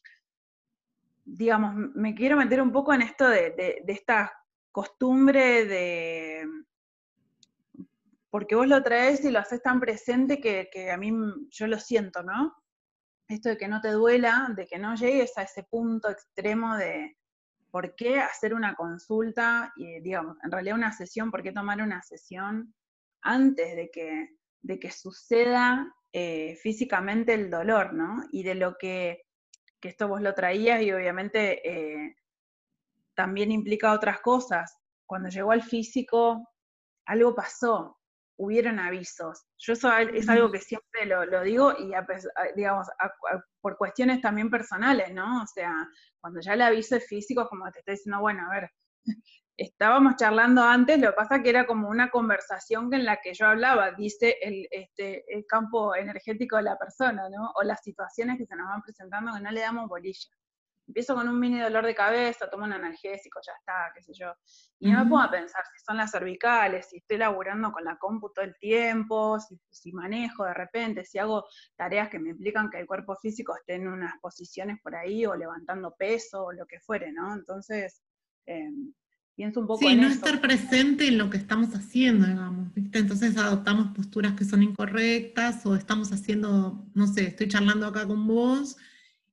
[1.24, 4.32] digamos, me quiero meter un poco en esto de, esta
[4.72, 6.46] costumbre de,
[8.30, 11.12] porque vos lo traes y lo haces tan presente que, a mí
[11.50, 12.56] yo lo siento, ¿no?
[13.28, 17.16] Esto de que no te duela, de que no llegues a ese punto extremo de
[17.70, 22.02] por qué hacer una consulta, y digamos, en realidad una sesión, por qué tomar una
[22.02, 22.74] sesión
[23.22, 28.22] antes de que de que suceda eh, físicamente el dolor, ¿no?
[28.32, 29.22] Y de lo que,
[29.80, 32.16] que esto vos lo traías y obviamente eh,
[33.14, 34.76] también implica otras cosas.
[35.06, 36.48] Cuando llegó al físico,
[37.06, 38.00] algo pasó,
[38.36, 39.46] hubieron avisos.
[39.58, 41.92] Yo eso es algo que siempre lo, digo y,
[42.56, 42.86] digamos,
[43.60, 45.42] por cuestiones también personales, ¿no?
[45.42, 45.74] O sea,
[46.20, 48.70] cuando ya el aviso es físico, como te estoy diciendo, bueno, a ver,
[49.60, 53.46] estábamos charlando antes, lo que pasa que era como una conversación en la que yo
[53.46, 57.52] hablaba, dice el, este, el campo energético de la persona, ¿no?
[57.56, 60.30] O las situaciones que se nos van presentando que no le damos bolilla.
[60.86, 64.32] Empiezo con un mini dolor de cabeza, tomo un analgésico, ya está, qué sé yo.
[64.78, 67.98] Y no me pongo a pensar si son las cervicales, si estoy laburando con la
[67.98, 71.44] compu todo el tiempo, si, si manejo de repente, si hago
[71.76, 75.36] tareas que me implican que el cuerpo físico esté en unas posiciones por ahí, o
[75.36, 77.34] levantando peso, o lo que fuere, ¿no?
[77.34, 78.02] Entonces,
[78.46, 78.94] em,
[79.40, 82.98] Pienso un poco sí, no estar presente en lo que estamos haciendo, digamos, ¿viste?
[82.98, 88.26] Entonces adoptamos posturas que son incorrectas o estamos haciendo, no sé, estoy charlando acá con
[88.26, 88.76] vos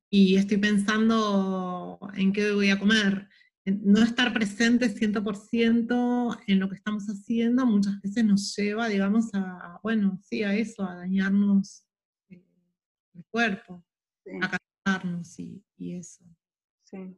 [0.08, 3.28] y estoy pensando en qué voy a comer.
[3.66, 9.78] No estar presente 100% en lo que estamos haciendo muchas veces nos lleva, digamos, a,
[9.82, 11.84] bueno, sí, a eso, a dañarnos
[12.30, 12.42] eh,
[13.12, 13.84] el cuerpo,
[14.40, 16.24] a cansarnos y, eso.
[16.84, 17.14] Sí.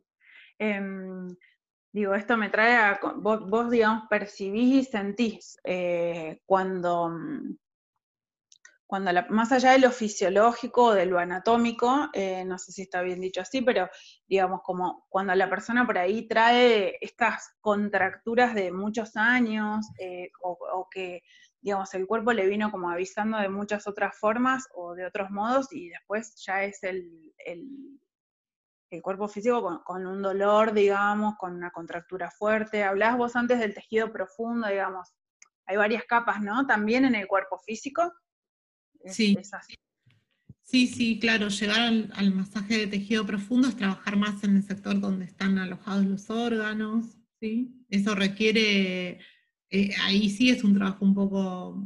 [0.59, 1.28] Em,
[1.93, 7.57] Digo, esto me trae a, vos, digamos, percibís y sentís eh, cuando, mm,
[8.86, 13.20] cuando más allá de lo fisiológico, de lo anatómico, eh, no sé si está bien
[13.20, 13.88] dicho así, pero
[14.28, 20.88] digamos, como cuando la persona por ahí trae estas contracturas de muchos años, eh, o,
[20.91, 21.22] que,
[21.61, 25.72] digamos, el cuerpo le vino como avisando de muchas otras formas o de otros modos,
[25.72, 28.01] y después ya es el
[29.01, 32.82] cuerpo físico con, un dolor, digamos, con una contractura fuerte.
[32.82, 35.09] Hablabas vos antes del tejido profundo, digamos.
[35.66, 36.66] Hay varias capas, ¿no?
[36.66, 38.12] También en el cuerpo físico.
[39.05, 39.36] sí.
[40.70, 45.01] Sí, sí, claro, llegar al, masaje de tejido profundo es trabajar más en el sector
[45.01, 47.84] donde están alojados los órganos, ¿sí?
[47.88, 49.18] Eso requiere,
[49.70, 51.84] eh, ahí sí es un trabajo un poco,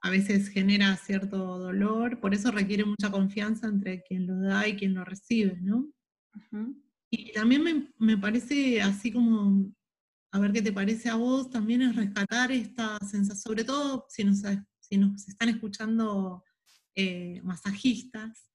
[0.00, 4.76] a veces genera cierto dolor, por eso requiere mucha confianza entre quien lo da y
[4.76, 5.92] quien lo recibe, ¿no?
[7.10, 9.70] Y también me, parece así como,
[10.32, 14.24] a ver qué te parece a vos, también es rescatar esta sensación, sobre todo si
[14.24, 14.42] nos,
[14.80, 16.42] si nos están escuchando
[16.94, 18.50] eh, masajistas.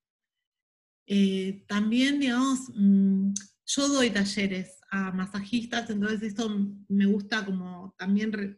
[1.05, 3.33] Eh, también, digamos, mm,
[3.65, 6.49] yo doy talleres a masajistas, entonces esto
[6.87, 8.57] me gusta como también,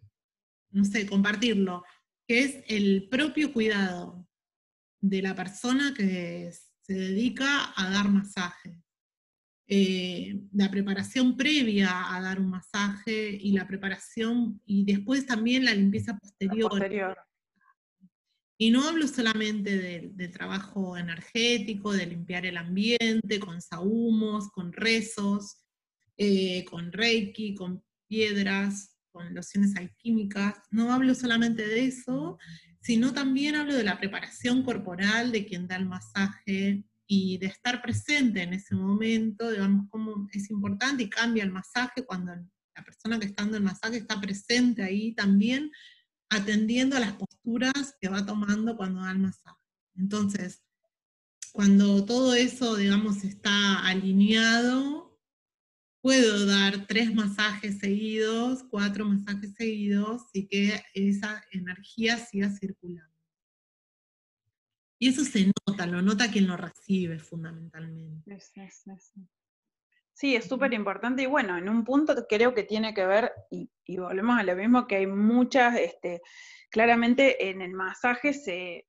[0.72, 1.84] no sé, compartirlo,
[2.28, 4.28] que es el propio cuidado
[5.02, 6.52] de la persona que
[6.82, 8.78] se dedica a dar masaje.
[9.72, 15.76] Eh, la preparación previa a dar un masaje y la preparación y después también la
[15.76, 17.16] limpieza posterior.
[18.58, 25.64] Y no hablo solamente del, trabajo energético, de limpiar el ambiente con sahumos, con rezos,
[26.18, 30.56] eh, con reiki, con piedras, con lociones alquímicas.
[30.72, 32.40] No hablo solamente de eso,
[32.82, 37.82] sino también hablo de la preparación corporal de quien da el masaje y de estar
[37.82, 43.20] presente en ese momento, digamos, cómo es importante y cambia el masaje cuando la persona
[43.20, 45.72] que está dando el masaje está presente ahí también
[46.30, 49.58] atendiendo a las posturas que va tomando cuando da el masaje.
[49.96, 50.62] Entonces,
[51.52, 55.20] cuando todo eso, digamos, está alineado,
[56.04, 63.09] puedo dar tres masajes seguidos, cuatro masajes seguidos y que esa energía siga circulando.
[65.00, 68.30] Y eso se nota, lo nota quien lo recibe fundamentalmente.
[70.14, 73.70] Sí, es súper importante y bueno, en un punto creo que tiene que ver, y,
[73.98, 76.22] volvemos a lo mismo, que hay muchas, este,
[76.70, 78.86] claramente en el masaje se,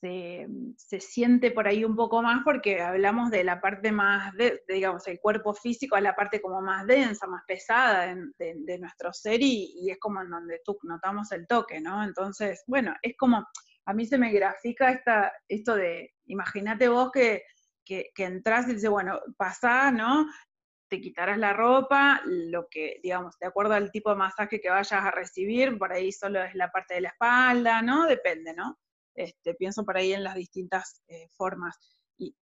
[0.00, 5.06] se, siente por ahí un poco más porque hablamos de la parte más, de, digamos,
[5.08, 8.06] el cuerpo físico es la parte como más densa, más pesada
[8.38, 12.02] de, nuestro ser y, y, es como en donde tú notamos el toque, ¿no?
[12.02, 13.46] Entonces, bueno, es como,
[13.86, 17.44] a mí se me grafica esta, esto de, imagínate vos que
[17.86, 20.26] que, entras y dices, bueno, pasá, ¿no?
[20.88, 24.92] Te quitarás la ropa, lo que, digamos, de acuerdo al tipo de masaje que vayas
[24.92, 28.06] a recibir, por ahí solo es la parte de la espalda, ¿no?
[28.06, 28.78] Depende, ¿no?
[29.14, 31.78] Este, pienso por ahí en las distintas eh, formas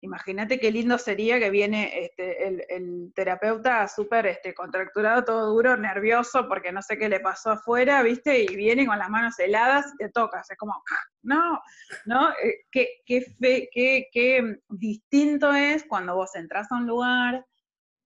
[0.01, 6.47] imagínate qué lindo sería que viene este, el, terapeuta súper este, contracturado, todo duro, nervioso,
[6.47, 8.43] porque no sé qué le pasó afuera, ¿viste?
[8.43, 10.49] Y viene con las manos heladas y te tocas.
[10.49, 10.81] Es como,
[11.21, 11.61] no,
[12.05, 12.29] ¿no?
[12.31, 13.69] Eh, qué, qué,
[14.11, 17.45] qué, distinto es cuando vos entras a un lugar.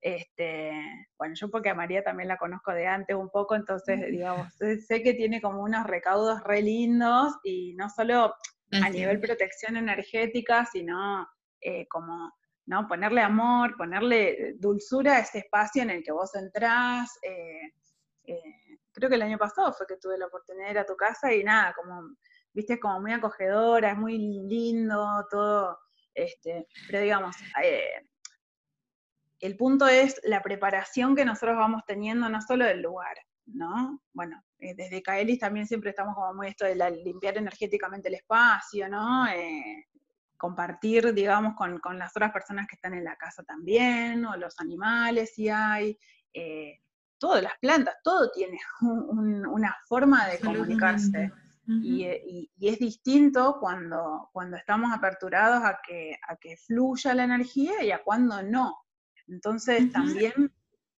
[0.01, 0.74] Este,
[1.18, 5.01] bueno, yo porque a María también la conozco de antes un poco, entonces, digamos, sé
[5.01, 8.36] que tiene como unos recaudos re lindos y no solo
[8.82, 11.26] a nivel protección energética, sino
[11.64, 12.34] eh, como
[12.66, 12.88] ¿no?
[12.88, 17.18] ponerle amor, ponerle dulzura a ese espacio en el que vos entrás.
[17.22, 17.74] Eh,
[18.26, 18.41] eh,
[18.91, 21.34] creo que el año pasado fue que tuve la oportunidad de ir a tu casa
[21.34, 22.16] y nada, como,
[22.53, 25.80] viste, como muy acogedora, es muy lindo, todo,
[26.14, 27.36] este, pero digamos,
[29.39, 34.01] el punto es la preparación que nosotros vamos teniendo, no solo del lugar, ¿no?
[34.14, 39.26] Bueno, desde Kaelis también siempre estamos como muy esto de limpiar energéticamente el espacio, ¿no?
[40.44, 45.36] Compartir, digamos, con, las otras personas que están en la casa también, o los animales
[45.36, 45.98] si hay,
[46.34, 46.82] eh,
[47.18, 51.32] todas las plantas, todo tiene una forma de comunicarse.
[51.66, 57.91] y, es distinto cuando, cuando estamos aperturados a que, a que fluya la energía y
[57.91, 58.76] a cuando no.
[59.28, 60.52] Entonces también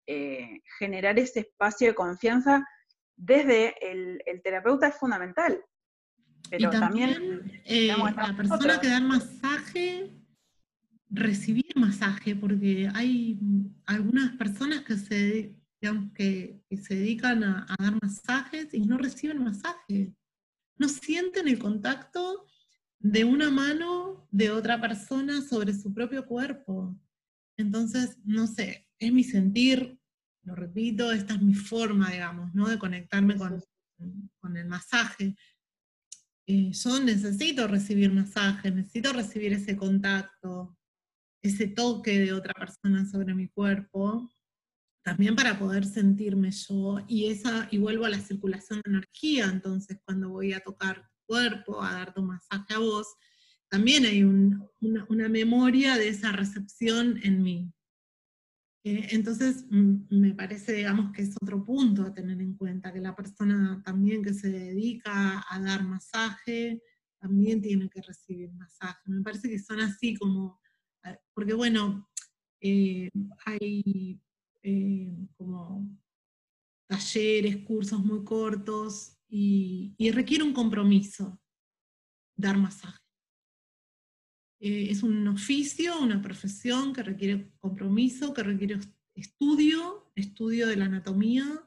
[0.08, 2.66] eh, generar ese espacio de confianza
[3.16, 5.64] desde el, el terapeuta es fundamental,
[6.52, 10.12] y también, eh, la persona que da el masaje,
[11.10, 13.40] recibir masaje, porque hay
[13.86, 15.56] algunas personas que se,
[16.14, 20.14] que, se dedican a, dar masajes y no reciben masaje.
[20.78, 22.46] No sienten el contacto
[23.00, 26.98] de una mano de otra persona sobre su propio cuerpo.
[27.58, 29.98] Entonces, no sé, es mi sentir,
[30.44, 32.68] lo repito, esta es mi forma, digamos, ¿no?
[32.68, 33.64] De conectarme con,
[34.40, 35.36] con el masaje
[36.48, 40.78] yo necesito recibir masaje, necesito recibir ese contacto,
[41.42, 44.30] ese toque de otra persona sobre mi cuerpo,
[45.04, 50.00] también para poder sentirme yo, y, esa, y vuelvo a la circulación de energía, entonces
[50.04, 53.08] cuando voy a tocar tu cuerpo, a darte un masaje a vos,
[53.70, 57.72] también hay una memoria de esa recepción en mí.
[58.88, 63.16] Eh, entonces, me parece, digamos, que es otro punto a tener en cuenta, que la
[63.16, 66.84] persona también que se dedica a dar masaje,
[67.20, 69.02] también tiene que recibir masaje.
[69.08, 70.62] Me parece que son así como,
[71.34, 72.08] porque bueno,
[72.62, 73.10] eh,
[73.46, 74.22] hay
[74.62, 75.90] eh, como
[76.88, 81.40] talleres, cursos muy cortos y, requiere un compromiso
[82.36, 83.05] dar masaje.
[84.60, 88.80] Eh, es un oficio, una profesión que requiere compromiso, que requiere
[89.14, 91.64] estudio, estudio de la anatomía,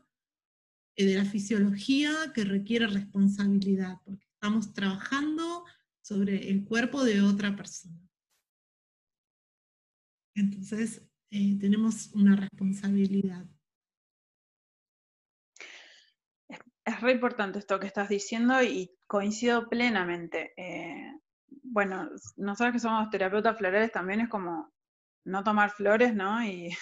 [0.96, 5.64] de la fisiología, que requiere responsabilidad, porque estamos trabajando
[6.02, 8.00] sobre el cuerpo de otra persona.
[10.34, 13.44] Entonces, eh, tenemos una responsabilidad.
[16.48, 20.52] Es, re importante esto que estás diciendo y coincido plenamente.
[20.56, 21.12] Eh,
[21.70, 24.72] bueno, nosotros que somos terapeutas florales también es como
[25.24, 26.38] no tomar flores, ¿no?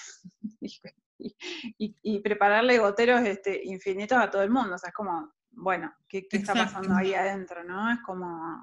[1.19, 4.75] Y, y, prepararle goteros este, infinitos a todo el mundo.
[4.75, 7.91] O sea, es como, bueno, ¿qué, está pasando ahí adentro, no?
[7.91, 8.61] Es como...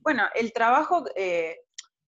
[0.00, 1.60] Bueno, el trabajo, eh,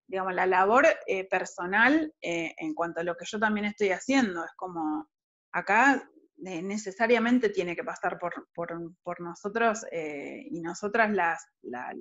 [0.06, 4.44] digamos, la labor eh, personal eh, en cuanto a lo que yo también estoy haciendo,
[4.44, 5.08] es como,
[5.52, 11.94] acá necesariamente tiene que pasar por, por, nosotros y nosotras las, la,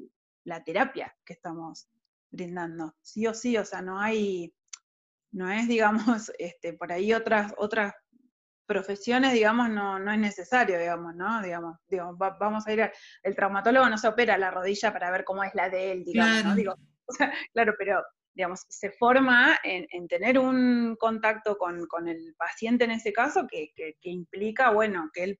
[0.43, 1.87] la terapia que estamos
[2.31, 4.53] brindando, sí o sí, o sea, no hay,
[5.31, 7.93] no es, digamos, este, por ahí otras, otras
[8.65, 11.41] profesiones, digamos, no, no es necesario, digamos, ¿no?
[11.41, 11.77] Digamos,
[12.39, 12.89] vamos a ir,
[13.21, 16.45] el traumatólogo no se opera la rodilla para ver cómo es la de él, digamos,
[16.45, 16.55] ¿no?
[16.55, 16.75] Digo,
[17.53, 18.01] claro, pero,
[18.33, 23.73] digamos, se forma en, tener un contacto con, el paciente en ese caso que,
[24.03, 25.39] implica, bueno, que él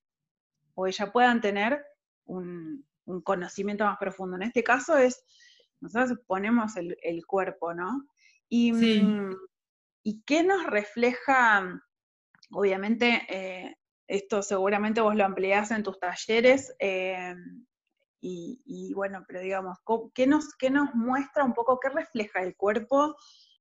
[0.76, 1.82] o ella puedan tener
[2.26, 2.86] un,
[3.20, 4.38] conocimiento más profundo.
[4.38, 5.26] En este caso es,
[5.82, 8.07] nosotros ponemos el, cuerpo, ¿no?
[8.47, 9.36] Y, mm,
[10.03, 11.82] ¿Y qué nos refleja
[12.51, 13.76] obviamente eh,
[14.07, 17.34] esto seguramente vos lo ampliás en tus talleres, eh,
[18.24, 19.80] y, bueno, pero digamos,
[20.14, 23.16] ¿qué nos, nos muestra un poco, qué refleja el cuerpo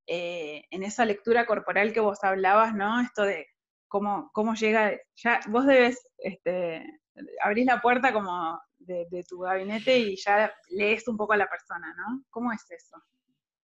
[0.07, 3.01] eh, en esa lectura corporal que vos hablabas, ¿no?
[3.01, 3.47] Esto de
[3.89, 7.01] cómo, cómo llega, ya vos debes, este,
[7.43, 11.95] abrís la puerta como de, tu gabinete y ya lees un poco a la persona,
[11.95, 12.25] ¿no?
[12.31, 12.97] ¿Cómo es eso?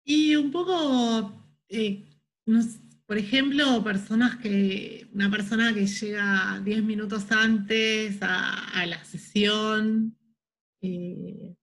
[0.04, 1.32] Y un poco,
[3.06, 10.16] por ejemplo, personas que, una persona que llega 10 minutos antes a, la sesión,
[10.80, 11.54] eh,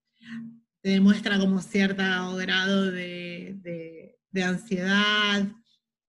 [0.84, 2.04] demuestra como cierto
[2.36, 5.48] grado de, ansiedad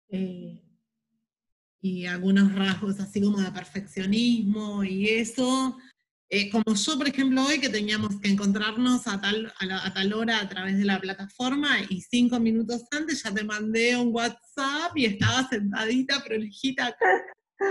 [0.08, 0.62] eh,
[1.80, 5.78] y algunos rasgos así como de perfeccionismo y eso,
[6.28, 10.76] eh, como yo, por ejemplo, hoy que teníamos que encontrarnos a tal, hora a través
[10.76, 16.24] de la plataforma y cinco minutos antes ya te mandé un WhatsApp y estaba sentadita,
[16.24, 16.96] prolijita.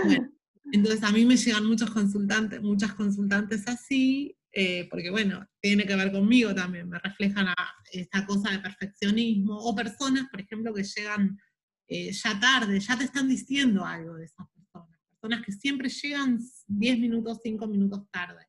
[0.04, 0.32] Bueno,
[0.72, 5.94] entonces a mí me llegan muchos consultantes, muchas consultantes así, eh, porque bueno, tiene que
[5.94, 7.54] ver conmigo también, me reflejan a
[7.92, 11.38] esta cosa de perfeccionismo, o personas, por ejemplo, que llegan
[11.88, 14.46] eh, ya tarde, ya te están diciendo algo de esas
[15.26, 18.46] personas que siempre llegan 10 minutos, 5 minutos tarde.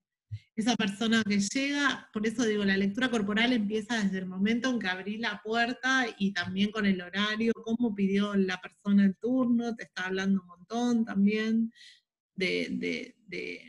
[0.55, 4.79] Esa persona que llega, por eso digo, la lectura corporal empieza desde el momento en
[4.79, 9.75] que abrís la puerta y también con el horario, cómo pidió la persona el turno,
[9.75, 11.71] te está hablando un montón también
[12.35, 13.63] de, de,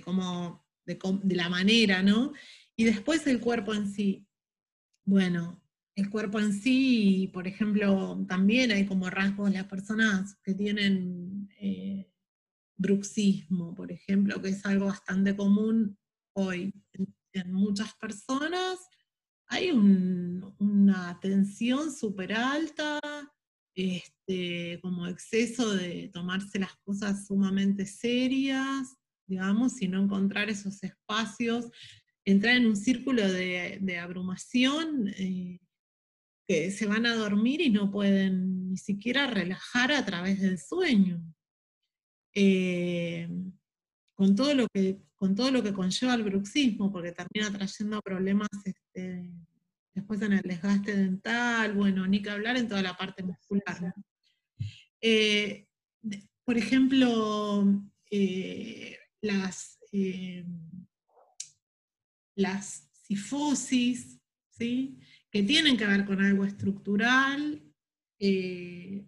[0.00, 2.32] cómo, de la manera, ¿no?
[2.76, 4.26] Y después el cuerpo en sí.
[5.04, 5.62] Bueno,
[5.98, 12.08] el cuerpo en sí, por ejemplo, también hay como rasgos las personas que tienen eh,
[12.76, 15.98] bruxismo, por ejemplo, que es algo bastante común
[16.34, 16.72] hoy
[17.32, 18.78] en, muchas personas.
[19.48, 23.00] Hay una tensión súper alta,
[23.74, 28.96] este, como exceso de tomarse las cosas sumamente serias,
[29.26, 31.70] digamos, y no encontrar esos espacios,
[32.24, 35.08] entrar en un círculo de, abrumación.
[35.16, 35.58] Eh,
[36.48, 41.22] que se van a dormir y no pueden ni siquiera relajar a través del sueño.
[42.34, 43.28] Eh,
[44.14, 48.48] con, todo lo que, con todo lo que conlleva el bruxismo, porque termina trayendo problemas
[48.64, 49.30] este,
[49.92, 53.94] después en el desgaste dental, bueno, ni que hablar en toda la parte muscular.
[55.02, 55.66] Eh,
[56.44, 59.78] por ejemplo, eh, las,
[62.34, 64.18] las sifosis,
[64.48, 64.98] ¿sí?
[65.38, 67.62] Que tienen que ver con algo estructural,
[68.18, 69.06] eh,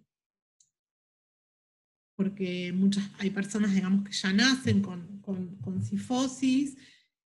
[2.15, 6.77] porque muchas, hay personas, digamos, que ya nacen con, con, sifosis.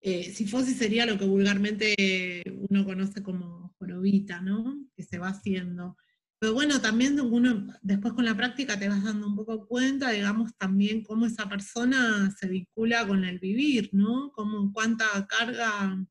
[0.01, 4.83] Eh, sifosis sería lo que vulgarmente uno conoce como jorobita, ¿no?
[4.95, 5.95] Que se va haciendo.
[6.39, 10.57] Pero bueno, también uno, después con la práctica te vas dando un poco cuenta, digamos,
[10.57, 14.31] también cómo esa persona se vincula con el vivir, ¿no?
[14.31, 16.03] Cómo, cuánta carga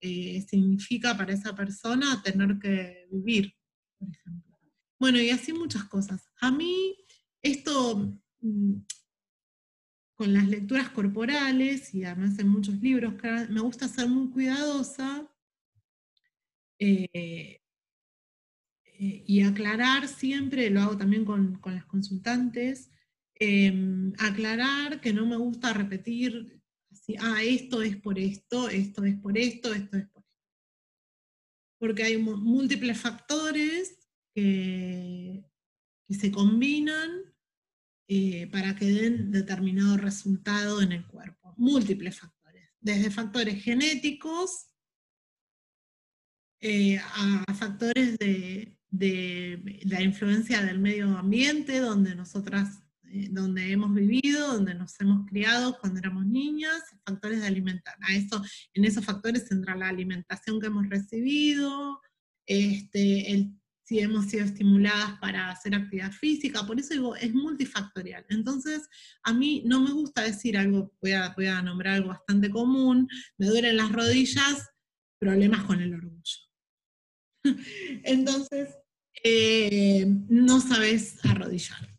[0.00, 3.54] eh, significa para esa persona tener que vivir,
[3.98, 4.58] por ejemplo.
[4.98, 6.28] Bueno, y así muchas cosas.
[6.40, 6.96] A mí
[7.42, 8.74] esto, mm,
[10.14, 13.14] con las lecturas corporales, y además en muchos libros,
[13.50, 15.30] me gusta ser muy cuidadosa
[16.78, 17.60] eh,
[18.98, 22.90] eh, y aclarar siempre, lo hago también con, las consultantes,
[23.34, 26.55] em, aclarar que no me gusta repetir,
[27.20, 30.24] ah, esto es por esto, esto es por esto, esto es por esto.
[31.78, 33.98] Porque hay múltiples factores
[34.34, 35.44] que,
[36.08, 37.34] se combinan
[38.08, 41.54] eh, para que den determinado resultado en el cuerpo.
[41.56, 44.68] Múltiples factores, desde factores genéticos
[46.60, 48.76] eh, a factores de,
[49.84, 55.78] la influencia del medio ambiente, donde nosotras, eh, donde hemos vivido, donde nos hemos criado
[55.80, 58.04] cuando éramos niñas, factores de alimentación.
[58.04, 58.42] A eso,
[58.74, 62.00] en esos factores entra la alimentación que hemos recibido,
[62.46, 63.52] este, el
[63.86, 68.26] si hemos sido estimuladas para hacer actividad física, por eso digo, es multifactorial.
[68.28, 68.88] Entonces,
[69.22, 73.08] a mí no me gusta decir algo, voy a, voy a nombrar algo bastante común,
[73.38, 74.70] me duelen las rodillas,
[75.20, 76.36] problemas con el orgullo.
[78.02, 78.74] Entonces,
[79.22, 81.95] eh, no sabes arrodillar.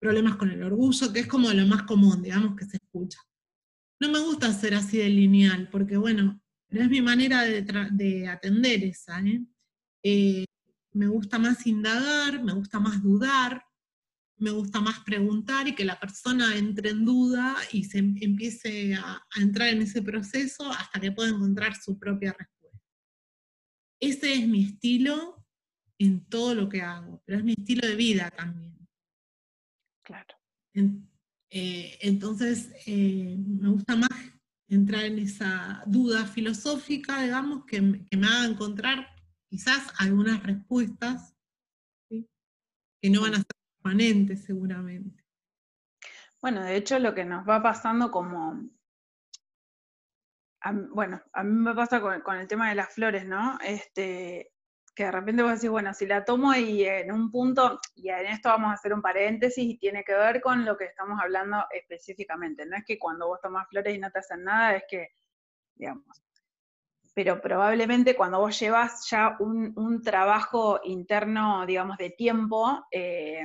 [0.00, 3.18] Problemas con el orgullo, que es como lo más común, digamos, que se escucha.
[4.00, 6.40] No me gusta ser así de lineal, porque bueno,
[6.70, 9.20] es mi manera de, atender esa.
[9.20, 9.44] ¿eh?
[10.02, 10.44] Eh,
[10.92, 13.62] me gusta más indagar, me gusta más dudar,
[14.40, 18.94] me gusta más preguntar y que la persona entre en duda y se em, empiece
[18.94, 22.80] a, entrar en ese proceso hasta que pueda encontrar su propia respuesta.
[24.00, 25.44] Ese es mi estilo
[25.98, 28.79] en todo lo que hago, pero es mi estilo de vida también.
[30.74, 34.10] Eh, entonces, eh, me gusta más
[34.68, 39.08] entrar en esa duda filosófica, digamos, que, que me haga encontrar
[39.48, 41.34] quizás algunas respuestas
[42.08, 43.46] que no van a ser
[43.82, 45.24] permanentes seguramente.
[46.40, 48.70] Bueno, de hecho lo que nos va pasando como,
[50.92, 53.58] bueno, a mí me pasa con, el tema de las flores, ¿no?
[53.64, 54.49] Este,
[54.94, 58.26] que de repente vos decís, bueno, si la tomo y en un punto, y en
[58.26, 61.64] esto vamos a hacer un paréntesis y tiene que ver con lo que estamos hablando
[61.70, 62.66] específicamente.
[62.66, 65.08] No es que cuando vos tomas flores y no te hacen nada, es que,
[65.74, 66.04] digamos,
[67.14, 73.42] pero probablemente cuando vos llevas ya un, trabajo interno, digamos, de tiempo, eh,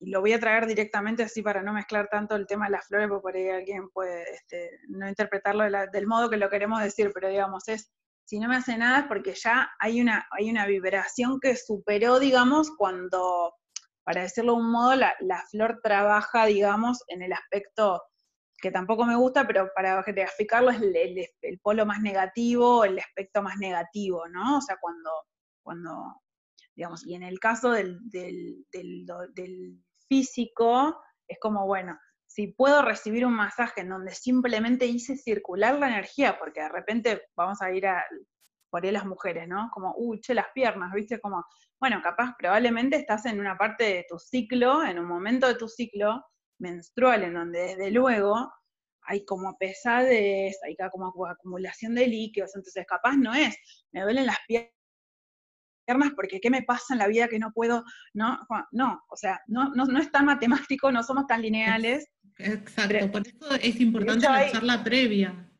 [0.00, 2.86] y lo voy a traer directamente así para no mezclar tanto el tema de las
[2.86, 7.10] flores, porque por ahí alguien puede este, no interpretarlo del modo que lo queremos decir,
[7.14, 7.92] pero digamos, es,
[8.24, 12.18] si no me hace nada es porque ya hay una, hay una vibración que superó,
[12.18, 13.54] digamos, cuando,
[14.04, 18.02] para decirlo de un modo, la, la flor trabaja, digamos, en el aspecto
[18.64, 23.58] que tampoco me gusta, pero para graficarlo es el, polo más negativo, el aspecto más
[23.58, 24.56] negativo, ¿no?
[24.56, 25.10] O sea, cuando,
[25.62, 26.22] cuando
[26.74, 30.98] digamos, y en el caso del, del, físico,
[31.28, 31.98] es como, bueno,
[32.34, 37.22] si puedo recibir un masaje en donde simplemente hice circular la energía, porque de repente
[37.36, 38.04] vamos a ir a,
[38.70, 39.70] por ahí las mujeres, ¿no?
[39.72, 41.20] Como, uy, che, las piernas, ¿viste?
[41.20, 41.44] Como,
[41.78, 45.68] bueno, capaz, probablemente estás en una parte de tu ciclo, en un momento de tu
[45.68, 46.24] ciclo,
[46.58, 48.52] menstrual, en donde desde luego
[49.02, 53.56] hay como pesadez, hay como acumulación de líquidos, entonces capaz no es,
[53.92, 54.72] me duelen las piernas
[56.16, 58.40] porque qué me pasa en la vida que no puedo, no,
[58.72, 62.08] no, o sea, no, no, es tan matemático, no somos tan lineales.
[62.38, 65.50] Exacto, por eso es importante la charla previa.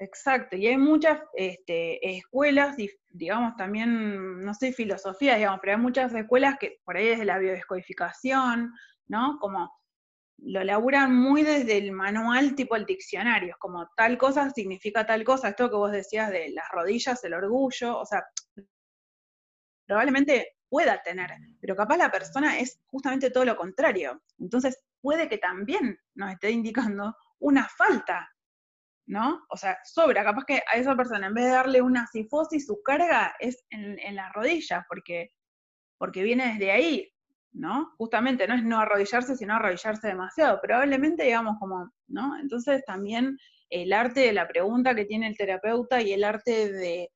[0.00, 2.76] Exacto, y hay muchas este, escuelas,
[3.08, 7.38] digamos también, no sé, filosofía, digamos, pero hay muchas escuelas que por ahí desde la
[7.38, 8.72] biodescodificación,
[9.06, 9.38] ¿no?
[9.40, 9.72] Como
[10.38, 15.22] lo laburan muy desde el manual tipo el diccionario, es como tal cosa significa tal
[15.22, 18.24] cosa, esto que vos decías de las rodillas, el orgullo, o sea,
[19.86, 21.30] probablemente pueda tener,
[21.60, 24.20] pero capaz la persona es justamente todo lo contrario.
[24.38, 28.26] Entonces puede que también nos esté indicando una falta,
[29.04, 29.44] ¿no?
[29.50, 32.82] O sea, sobra, capaz que a esa persona en vez de darle una sifosis, su
[32.82, 35.34] carga es en, en las rodillas, porque,
[35.98, 37.10] porque viene desde ahí.
[37.52, 37.92] ¿no?
[37.98, 40.58] Justamente no es no arrodillarse, sino arrodillarse demasiado.
[40.60, 42.36] Probablemente, digamos, como, ¿no?
[42.38, 43.38] Entonces también
[43.70, 47.10] el arte de la pregunta que tiene el terapeuta y el arte de,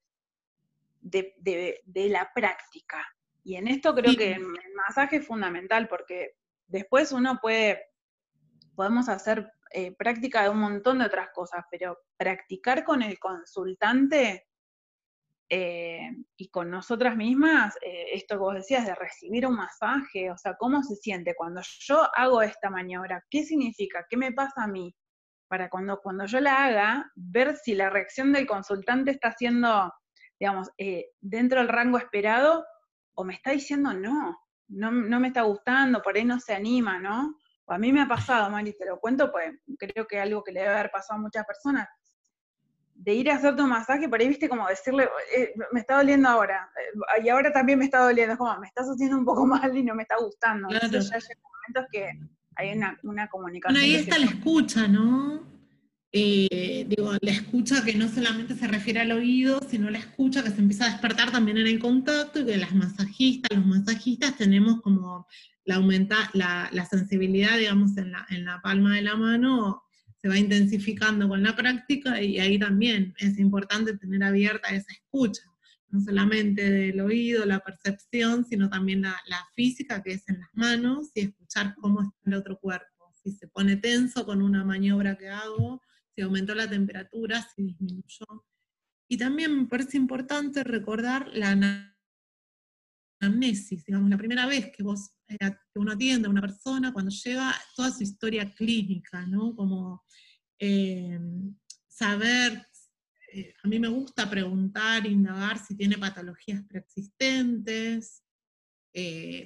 [1.01, 3.05] de, la práctica.
[3.43, 4.47] Y en esto creo que el,
[4.86, 6.34] masaje es fundamental porque
[6.69, 7.83] después uno puede,
[8.77, 14.47] podemos hacer eh, práctica de un montón de otras cosas, pero practicar con el consultante
[15.51, 20.39] eh, y con nosotras mismas, eh, esto que vos decías de recibir un masaje, o
[20.39, 23.25] sea, ¿cómo se siente cuando yo hago esta maniobra?
[23.31, 24.07] ¿Qué significa?
[24.09, 24.95] ¿Qué me pasa a mí?
[25.51, 29.91] para cuando, cuando yo la haga, ver si la reacción del consultante está siendo,
[30.39, 30.69] digamos,
[31.23, 32.66] dentro del rango esperado
[33.14, 34.39] o me está diciendo no,
[34.69, 37.37] no, no me está gustando, por ahí no se anima, ¿no?
[37.64, 40.43] O a mí me ha pasado, Mari, te lo cuento, pues creo que es algo
[40.43, 41.89] que le debe haber pasado a muchas personas
[42.99, 46.29] de ir a hacerte un masaje, por ahí viste como decirle, eh, me está doliendo
[46.29, 49.47] ahora, eh, y ahora también me está doliendo, es como, me estás haciendo un poco
[49.47, 50.69] mal y no me está gustando.
[50.69, 52.11] Entonces ya hay momentos que
[52.57, 53.81] hay una, una comunicación.
[53.81, 55.58] Bueno, ahí está la escucha, ¿no?
[56.11, 60.51] Eh, digo, la escucha que no solamente se refiere al oído, sino la escucha que
[60.51, 64.81] se empieza a despertar también en el contacto y que las masajistas, los masajistas tenemos
[64.81, 65.27] como
[65.65, 69.83] la, aumenta, la, la sensibilidad, digamos, en la, en la palma de la mano
[70.21, 75.43] se va intensificando con la práctica y ahí también es importante tener abierta esa escucha,
[75.91, 79.17] no solamente del oído, la percepción, sino también la,
[79.55, 83.49] física que es en las manos y escuchar cómo está el otro cuerpo, si se
[83.49, 85.81] pone tenso con una maniobra que hago,
[86.19, 88.45] si aumentó la temperatura, si disminuyó.
[89.09, 91.95] Y también me parece importante recordar la
[93.21, 97.12] anamnesis, digamos, la primera vez que vos, eh, que uno atiende a una persona, cuando
[97.12, 99.55] llega toda su historia clínica, ¿no?
[99.55, 100.03] Como
[100.59, 101.21] eh,
[101.87, 102.66] saber,
[103.33, 108.25] eh, a mí me gusta preguntar, indagar si tiene patologías preexistentes,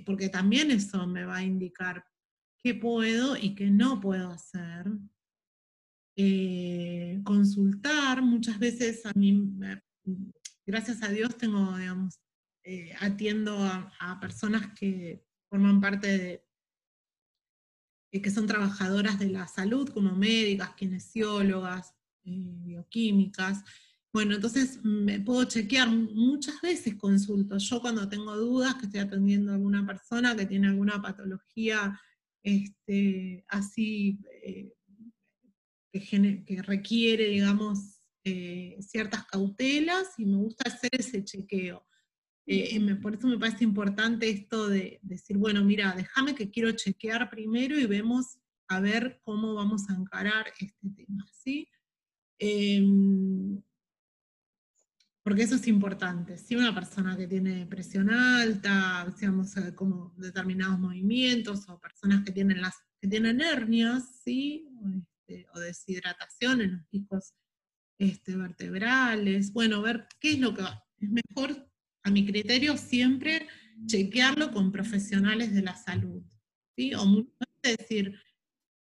[0.07, 2.03] porque también eso me va a indicar
[2.65, 4.87] qué puedo y qué no puedo hacer.
[7.25, 9.51] Consultar, muchas veces a mí,
[10.67, 12.19] gracias a Dios tengo, digamos,
[12.65, 16.45] eh, atiendo a, personas que forman parte de,
[18.13, 21.93] eh, que son trabajadoras de la salud, como médicas, kinesiólogas,
[22.25, 23.65] eh, bioquímicas.
[24.13, 27.59] Bueno, entonces me puedo chequear, muchas veces consulto.
[27.59, 31.99] Yo cuando tengo dudas, que estoy atendiendo a alguna persona que tiene alguna patología
[32.45, 34.21] este, así,
[35.93, 38.01] que, que, requiere, digamos,
[38.81, 41.85] ciertas cautelas, y me gusta hacer ese chequeo.
[42.47, 47.31] Eh, por eso me parece importante esto de, decir, bueno, mira, déjame que quiero chequear
[47.31, 48.39] primero y vemos
[48.69, 51.69] a ver cómo vamos a encarar este tema, ¿sí?
[52.39, 53.63] Em,
[55.23, 56.37] porque eso es importante.
[56.37, 62.33] Si una persona que tiene presión alta, digamos, eh, como determinados movimientos, o personas que
[62.33, 64.69] tienen, las, que tienen hernias, ¿sí?
[65.27, 67.35] Este, o deshidratación en los discos
[67.99, 70.85] este, vertebrales, bueno, ver qué es lo que va.
[70.99, 71.69] Es mejor
[72.03, 73.47] a mi criterio, siempre
[73.87, 76.23] chequearlo con profesionales de la salud.
[76.77, 76.95] ¿sí?
[76.95, 77.07] O
[77.63, 78.21] veces decir,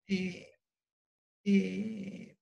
[0.08, 0.48] eh,
[1.44, 2.38] eh,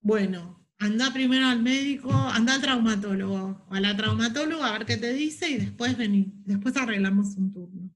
[0.00, 4.96] bueno, anda primero al médico, anda al traumatólogo o a la traumatóloga a ver qué
[4.96, 7.90] te dice y después vení, después arreglamos un turno.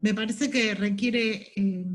[0.00, 1.86] Me parece que requiere, eh,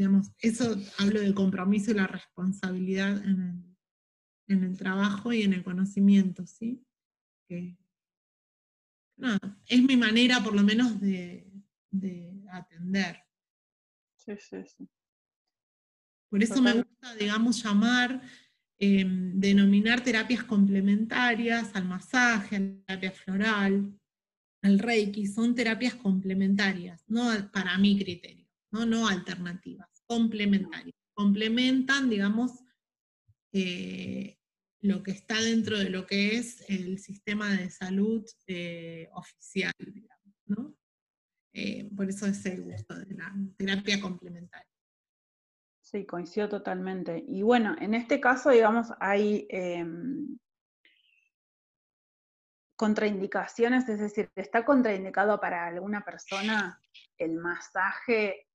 [0.00, 3.76] digamos, eso hablo de compromiso y la responsabilidad en el,
[4.48, 6.82] en el trabajo y en el conocimiento, ¿sí?
[7.46, 7.76] Que,
[9.66, 11.46] es mi manera por lo menos de,
[12.50, 13.22] atender.
[14.16, 14.88] Sí, sí, sí.
[16.30, 18.22] Por eso me gusta, digamos, llamar,
[18.78, 24.00] em, denominar terapias complementarias al masaje, a la terapia floral,
[24.62, 30.96] al reiki, son terapias complementarias, no para mi criterio, no, no alternativas, complementarias.
[31.14, 32.64] Complementan, digamos,
[33.52, 34.36] eh,
[34.80, 40.34] lo que está dentro de lo que es el sistema de salud eh, oficial, digamos,
[40.46, 40.74] ¿no?
[41.52, 44.66] Eh, por eso es el gusto de la terapia complementaria.
[45.80, 47.24] Sí, coincido totalmente.
[47.28, 50.38] Y bueno, en este caso, digamos, hay em,
[52.74, 56.80] contraindicaciones, es decir, ¿está contraindicado para alguna persona
[57.16, 58.48] el masaje?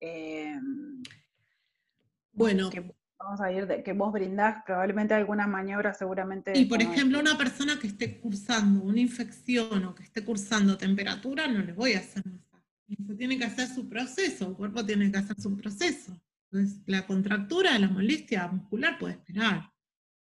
[2.35, 2.69] Bueno,
[3.17, 6.57] vamos a ir, de, que vos brindás probablemente algunas maniobras seguramente.
[6.57, 11.47] Y por ejemplo, una persona que esté cursando una infección o que esté cursando temperatura,
[11.47, 13.15] no le voy a hacer masaje.
[13.17, 16.19] tiene que hacer su proceso, el cuerpo tiene que hacer su proceso.
[16.51, 19.71] Entonces, la contractura, la molestia muscular puede esperar.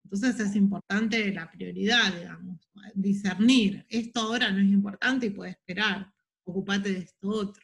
[0.03, 2.59] Entonces es importante la prioridad, digamos,
[2.95, 3.85] discernir.
[3.87, 6.11] Esto ahora no es importante y puede esperar.
[6.43, 7.63] Ocupate de esto otro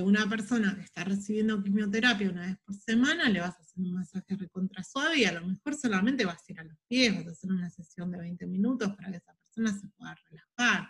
[0.00, 3.92] una persona que está recibiendo quimioterapia una vez por semana, le vas a hacer un
[3.92, 7.26] masaje recontra suave y a lo mejor solamente vas a ir a los pies, vas
[7.26, 10.88] a hacer una sesión de 20 minutos para que esa persona se pueda relajar.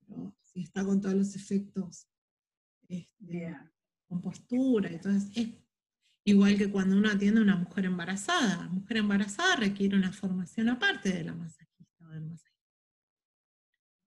[0.00, 2.08] Pero si está con todos los efectos
[2.88, 3.56] este,
[4.08, 5.48] con postura, entonces es
[6.24, 8.56] igual que cuando uno atiende a una mujer embarazada.
[8.56, 12.50] La mujer embarazada requiere una formación aparte de la masajista o del masajista.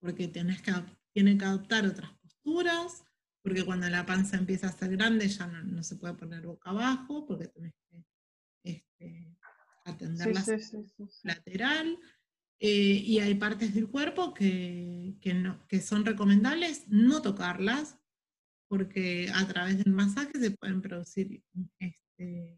[0.02, 0.74] Porque tienes que,
[1.14, 3.06] tiene que adoptar otras posturas,
[3.46, 7.28] porque cuando la panza empieza a ser grande ya no, se puede poner boca abajo,
[7.28, 8.04] porque tenés que
[8.64, 9.38] este,
[9.84, 10.44] atender la
[11.22, 12.00] lateral.
[12.60, 18.00] Eh, y hay partes del cuerpo que, que, son recomendables no tocarlas,
[18.68, 21.44] porque a través del masaje se pueden producir
[21.78, 22.58] este,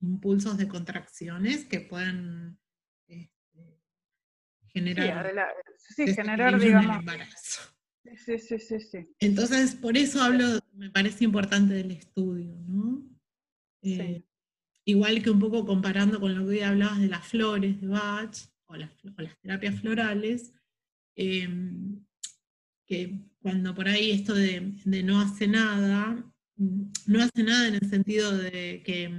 [0.00, 2.58] impulsos de contracciones que pueden
[3.06, 3.80] este,
[4.66, 5.32] generar,
[5.78, 7.75] sí, generar digamos, embarazo.
[8.14, 8.98] Sí, sí, sí, sí.
[9.20, 13.04] Entonces, por eso hablo, me parece importante del estudio, ¿no?
[13.82, 14.24] Eh,
[14.84, 18.36] igual que un poco comparando con lo que hoy hablabas de las flores de Bach
[18.66, 18.90] o las,
[19.42, 20.52] terapias florales,
[21.16, 22.04] em,
[22.86, 26.24] que cuando por ahí esto de, no hace nada,
[26.56, 29.10] no hace nada en el sentido de que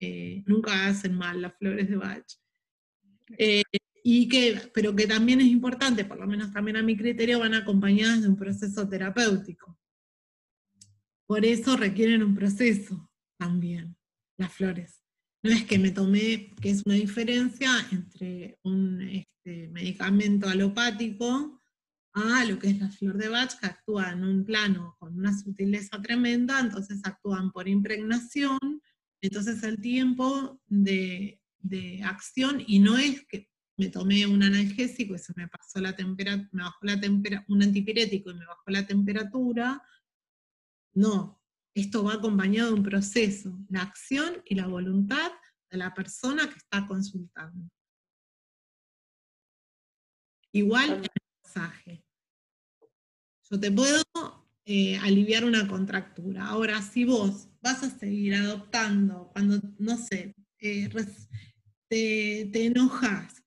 [0.00, 2.24] eh, nunca hacen mal las flores de Bach.
[3.38, 3.62] Eh,
[4.06, 7.54] y que, pero que también es importante, por lo menos también a mi criterio, van
[7.54, 9.78] acompañadas de un proceso terapéutico.
[11.26, 13.96] Por eso requieren un proceso también,
[14.36, 15.02] las flores.
[15.42, 21.62] No es que me tomé, que es una diferencia entre un este, medicamento alopático
[22.12, 25.36] a lo que es la flor de Bach, que actúa en un plano con una
[25.36, 28.82] sutileza tremenda, entonces actúan por impregnación,
[29.22, 35.18] entonces el tiempo de, de acción, y no es que me tomé un analgésico y
[35.18, 38.86] se me pasó la temperatura, me bajó la temperatura, un antipirético y me bajó la
[38.86, 39.82] temperatura.
[40.94, 41.42] No,
[41.74, 45.32] esto va acompañado de un proceso, la acción y la voluntad
[45.70, 47.68] de la persona que está consultando.
[50.52, 51.10] Igual en el
[51.42, 52.04] masaje.
[53.50, 54.04] Yo te puedo
[54.64, 56.46] eh, aliviar una contractura.
[56.46, 60.88] Ahora, si vos vas a seguir adoptando, cuando, no sé, eh,
[61.88, 63.43] te, te enojas,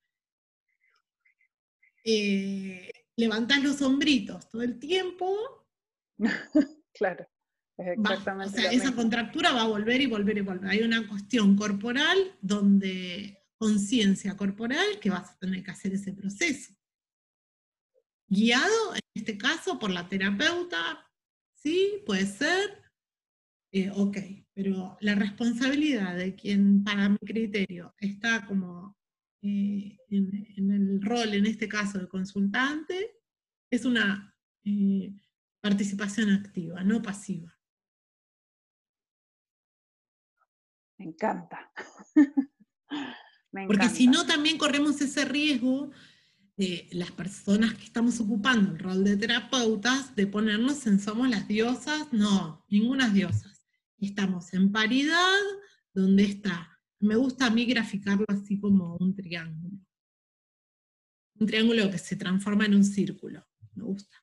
[2.09, 5.67] eh, levantás los hombritos todo el tiempo.
[6.93, 7.27] claro,
[7.77, 8.59] exactamente.
[8.59, 10.69] o sea, esa contractura va a volver y volver y volver.
[10.69, 16.73] Hay una cuestión corporal donde conciencia corporal que vas a tener que hacer ese proceso.
[18.29, 21.05] Guiado, en este caso, por la terapeuta,
[21.55, 22.83] sí, puede ser,
[23.73, 24.17] eh, ok,
[24.53, 28.96] pero la responsabilidad de quien, para mi criterio, está como
[29.47, 33.11] eh, en, el rol, en este caso, de consultante,
[33.69, 35.13] es una eh,
[35.61, 37.57] participación activa, no pasiva.
[40.97, 41.71] Me encanta.
[43.67, 45.91] Porque si no, también corremos ese riesgo
[46.57, 51.47] de las personas que estamos ocupando el rol de terapeutas de ponernos en somos las
[51.47, 52.11] diosas.
[52.11, 53.63] No, ninguna diosas.
[53.99, 55.39] Estamos en paridad
[55.93, 59.77] donde está me gusta a mí graficarlo así como un triángulo.
[61.39, 63.45] Un triángulo que se transforma en un círculo.
[63.75, 64.17] Me gusta.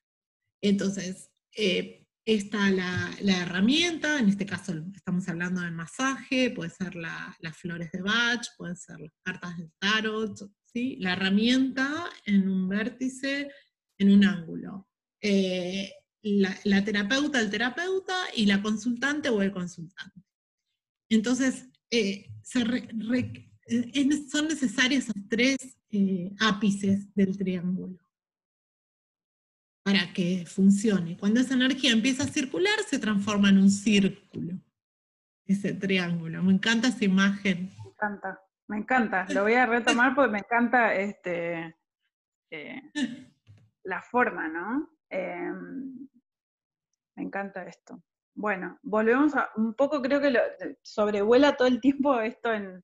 [0.61, 7.57] Entonces, eh, está la, herramienta, en este caso estamos hablando del masaje, puede ser las
[7.57, 10.97] flores de Bach, pueden ser las cartas del tarot, ¿sí?
[10.99, 13.49] la herramienta en un vértice,
[13.97, 14.89] en un ángulo.
[15.21, 15.91] Eh,
[16.23, 20.21] la, terapeuta, el terapeuta y la consultante o el consultante.
[21.09, 25.57] Entonces, eh, son necesarios esos tres
[25.91, 28.05] eh, ápices del triángulo
[29.85, 31.15] para que funcione.
[31.15, 34.59] Cuando esa energía empieza a circular, se transforma en un círculo,
[35.45, 36.41] ese triángulo.
[36.41, 37.69] Me encanta esa imagen.
[37.83, 39.27] Me encanta, me encanta.
[39.29, 41.75] Lo voy a retomar porque me encanta este,
[42.49, 42.81] eh,
[43.83, 44.89] la forma, ¿no?
[45.07, 46.09] Em,
[47.15, 48.03] me encanta esto.
[48.37, 50.41] Bueno, volvemos a un poco, creo que lo,
[50.81, 52.83] sobrevuela todo el tiempo esto en,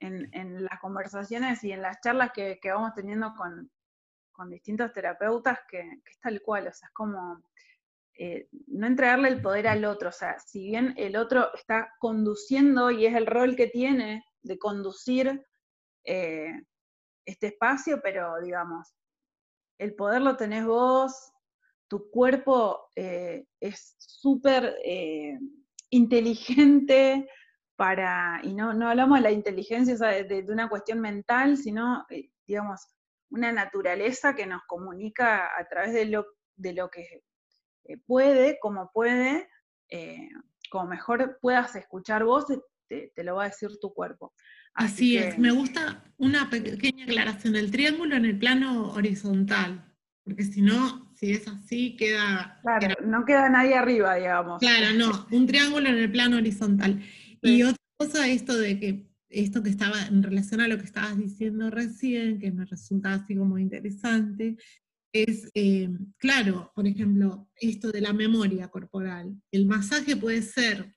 [0.00, 3.70] las conversaciones y en las charlas que, vamos teniendo con,
[4.48, 7.42] distintos terapeutas, que, es tal cual, o sea, es como
[8.14, 12.90] eh, no entregarle el poder al otro, o sea, si bien el otro está conduciendo
[12.90, 15.44] y es el rol que tiene de conducir
[16.04, 16.62] eh,
[17.26, 18.94] este espacio, pero digamos,
[19.78, 21.32] el poder lo tenés vos,
[21.88, 25.38] tu cuerpo eh, es súper eh,
[25.90, 27.28] inteligente
[27.76, 32.88] para, y no, no hablamos de la inteligencia de, una cuestión mental, sino, eh, digamos,
[33.30, 36.26] una naturaleza que nos comunica a través de lo,
[36.56, 37.22] de lo que
[38.06, 39.48] puede, como puede,
[40.70, 42.46] como mejor puedas escuchar vos,
[42.88, 44.34] te, lo va a decir tu cuerpo.
[44.74, 50.62] Así, es, me gusta una pequeña aclaración, el triángulo en el plano horizontal, porque si
[50.62, 52.60] no, si es así, queda...
[52.62, 54.60] Claro, no queda nadie arriba, digamos.
[54.60, 57.02] Claro, no, un triángulo en el plano horizontal.
[57.42, 61.18] Y otra cosa, esto de que, esto que estaba en relación a lo que estabas
[61.18, 64.56] diciendo recién, que me resulta así como interesante,
[65.12, 65.88] es, eh,
[66.18, 69.34] claro, por ejemplo, esto de la memoria corporal.
[69.50, 70.94] El masaje puede ser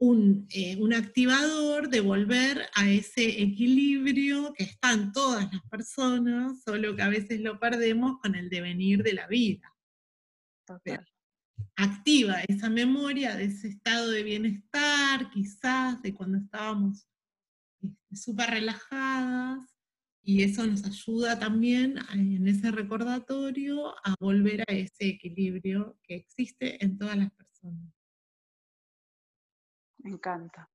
[0.00, 6.62] un, eh, un, activador de volver a ese equilibrio que está en todas las personas,
[6.62, 9.76] solo que a veces lo perdemos con el devenir de la vida.
[11.76, 17.06] Activa esa memoria de ese estado de bienestar, quizás, de cuando estábamos
[17.82, 19.68] este, súper relajadas,
[20.22, 26.82] y eso nos ayuda también en ese recordatorio a volver a ese equilibrio que existe
[26.82, 27.99] en todas las personas.
[30.02, 30.68] Me encanta.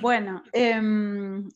[0.00, 1.48] Bueno, em,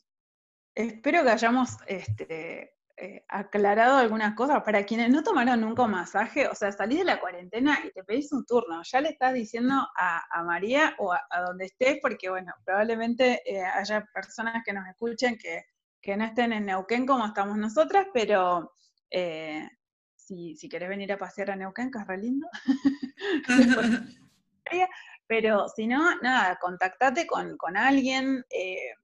[0.75, 4.63] espero que hayamos este, eh, aclarado algunas cosas.
[4.63, 8.05] Para quienes no tomaron nunca un masaje, o sea, salís de la cuarentena y te
[8.05, 12.53] pedís un turno, ya le estás diciendo a, María o a, donde estés, porque bueno,
[12.65, 15.65] probablemente eh, haya personas que nos escuchen que
[16.05, 18.75] que no estén en Neuquén como estamos nosotras, pero
[19.11, 19.67] eh,
[20.15, 22.47] si, si, querés venir a pasear a Neuquén, que es re lindo.
[25.27, 28.45] pero si no, nada, contactate con, alguien.
[28.51, 28.95] Eh,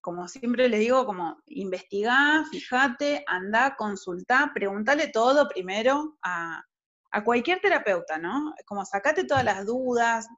[0.00, 6.62] como siempre les digo, como investigá, fíjate, anda, consultá, pregúntale todo primero a,
[7.24, 8.54] cualquier terapeuta, ¿no?
[8.66, 10.28] Como sacate todas las dudas,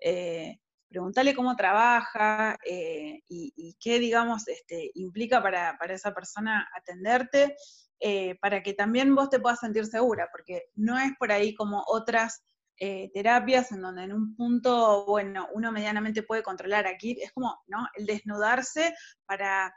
[0.00, 7.56] eh, preguntarle cómo trabaja eh, y, qué, digamos, este, implica para, esa persona atenderte,
[7.98, 11.82] eh, para que también vos te puedas sentir segura, porque no es por ahí como
[11.86, 12.42] otras
[12.84, 17.62] eh, terapias en donde en un punto, bueno, uno medianamente puede controlar aquí, es como,
[17.68, 17.86] ¿no?
[17.94, 18.92] El desnudarse
[19.24, 19.72] para,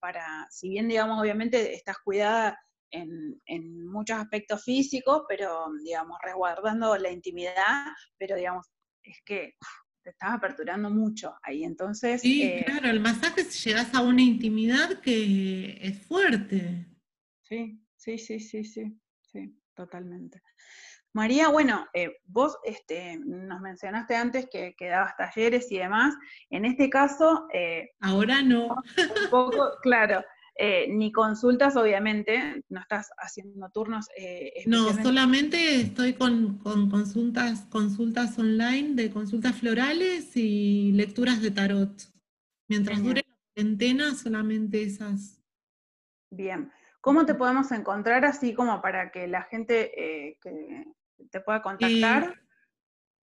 [0.00, 2.58] para si bien, digamos, obviamente estás cuidada
[2.90, 7.84] en, en, muchos aspectos físicos, pero, digamos, resguardando la intimidad,
[8.16, 8.66] pero, digamos,
[9.02, 9.52] es que
[10.02, 11.64] estás aperturando mucho ahí.
[11.64, 12.22] Entonces.
[12.22, 16.86] Sí, eh, claro, el masaje llegas a una intimidad que es fuerte.
[17.42, 20.40] Sí, sí, sí, sí, sí, sí, totalmente.
[21.14, 26.14] María, bueno, eh, vos este, nos mencionaste antes que, que, dabas talleres y demás.
[26.50, 27.46] En este caso.
[27.52, 28.68] Eh, Ahora no.
[28.68, 30.22] Un poco, claro.
[30.60, 34.06] Eh, ni consultas, obviamente, no estás haciendo turnos.
[34.66, 41.92] No, solamente estoy con, consultas, consultas online de consultas florales y lecturas de tarot.
[42.68, 45.40] Mientras dure la cuarentena, solamente esas.
[46.30, 46.70] Bien.
[47.08, 50.84] ¿Cómo te podemos encontrar así como para que la gente eh, que
[51.30, 52.38] te pueda contactar?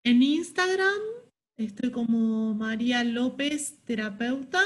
[0.06, 1.02] en Instagram
[1.58, 4.62] estoy como María López Terapeuta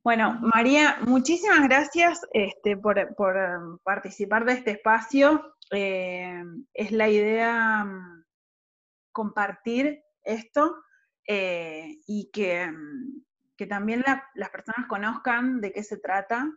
[0.04, 5.53] Bueno, María, muchísimas gracias este, por, um, participar de este espacio.
[5.76, 6.44] Eh,
[6.76, 8.24] es la idea um,
[9.12, 10.84] compartir esto
[11.28, 13.24] eh, y que, um,
[13.58, 14.04] que también
[14.36, 16.48] las personas conozcan de qué se trata,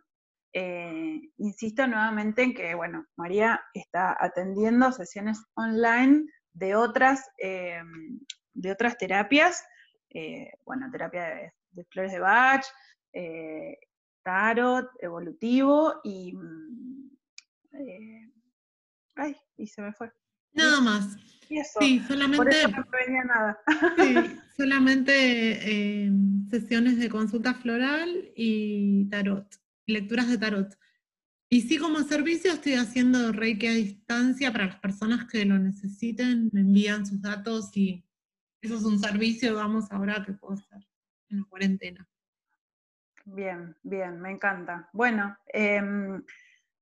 [0.53, 8.97] eh, insisto nuevamente en que, bueno, María está atendiendo sesiones online de otras, de otras
[8.97, 9.63] terapias,
[10.65, 12.65] bueno, terapia de, flores de Bach,
[14.23, 16.35] tarot, evolutivo y...
[16.35, 17.11] Mm,
[19.17, 20.11] ay, y se me fue.
[20.53, 21.17] Nada más.
[21.79, 22.67] Sí, solamente.
[22.67, 23.59] no venía nada.
[23.97, 26.11] sí, solamente
[26.49, 29.47] sesiones de consulta floral y tarot
[29.87, 30.77] lecturas de tarot.
[31.49, 36.49] Y sí, como servicio estoy haciendo Reiki a distancia para las personas que lo necesiten,
[36.51, 38.05] me envían sus datos y
[38.61, 40.85] eso es un servicio, vamos, ahora que puedo hacer
[41.29, 42.07] en la cuarentena.
[43.23, 44.89] Bien, bien, me encanta.
[44.91, 46.21] Bueno, em,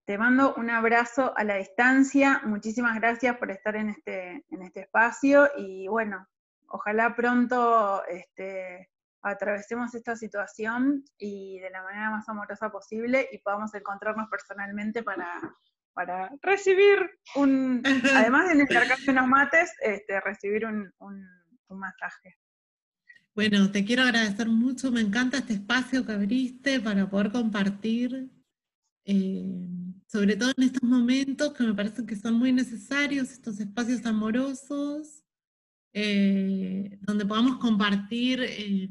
[0.06, 4.82] te mando un abrazo a la distancia, muchísimas gracias por estar en este, en este
[4.82, 6.28] espacio y bueno,
[6.68, 8.92] ojalá pronto este,
[9.22, 15.42] atravesemos esta situación y de la manera más amorosa posible y podamos encontrarnos personalmente para,
[15.94, 17.00] para recibir
[17.36, 17.82] un,
[18.16, 20.94] además de intercambio unos mates, este, recibir un,
[21.68, 22.38] masaje.
[23.34, 28.30] Bueno, te quiero agradecer mucho, me encanta este espacio que abriste para poder compartir,
[29.04, 29.44] eh,
[30.16, 35.26] sobre todo en estos momentos que me parecen que son muy necesarios, estos espacios amorosos,
[35.92, 38.90] eh, donde podamos compartir eh,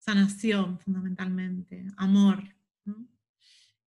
[0.00, 2.44] sanación fundamentalmente, amor.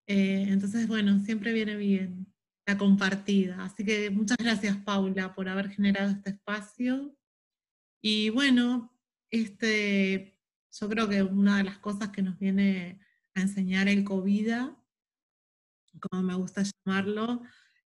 [0.08, 2.26] Eh, entonces, bueno, siempre viene bien
[2.66, 3.66] la compartida.
[3.66, 7.16] Así que muchas gracias, Paula, por haber generado este espacio.
[8.02, 8.92] Y bueno,
[9.30, 10.40] este,
[10.72, 13.00] yo creo que una de las cosas que nos viene
[13.36, 14.54] a enseñar el COVID,
[16.00, 17.42] como me gusta llamarlo,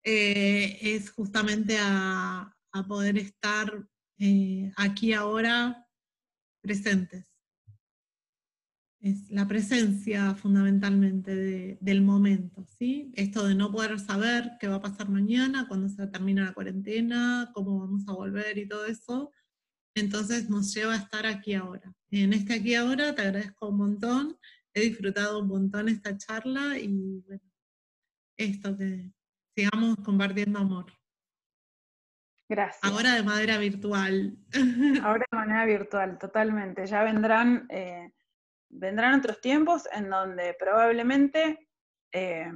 [0.05, 2.55] eh, es justamente a,
[2.89, 3.87] poder estar
[4.19, 5.87] eh, aquí ahora
[6.63, 7.33] presentes
[9.03, 13.13] es la presencia fundamentalmente del momento, ¿sí?
[13.17, 17.51] Esto de no poder saber qué va a pasar mañana, cuando se termina la cuarentena,
[17.53, 19.33] cómo vamos a volver y todo eso,
[19.97, 21.93] entonces nos lleva a estar aquí ahora.
[22.11, 24.39] En este aquí ahora te agradezco un montón,
[24.73, 27.43] he disfrutado un montón esta charla y bueno,
[28.37, 29.11] esto que
[29.57, 30.87] sigamos compartiendo amor.
[32.49, 32.83] Gracias.
[32.83, 34.37] Ahora de manera virtual.
[35.03, 36.87] Ahora de manera virtual, totalmente.
[36.87, 37.67] Ya vendrán...
[37.71, 38.13] Eh,
[38.73, 41.69] vendrán otros tiempos en donde probablemente,
[42.13, 42.51] eh,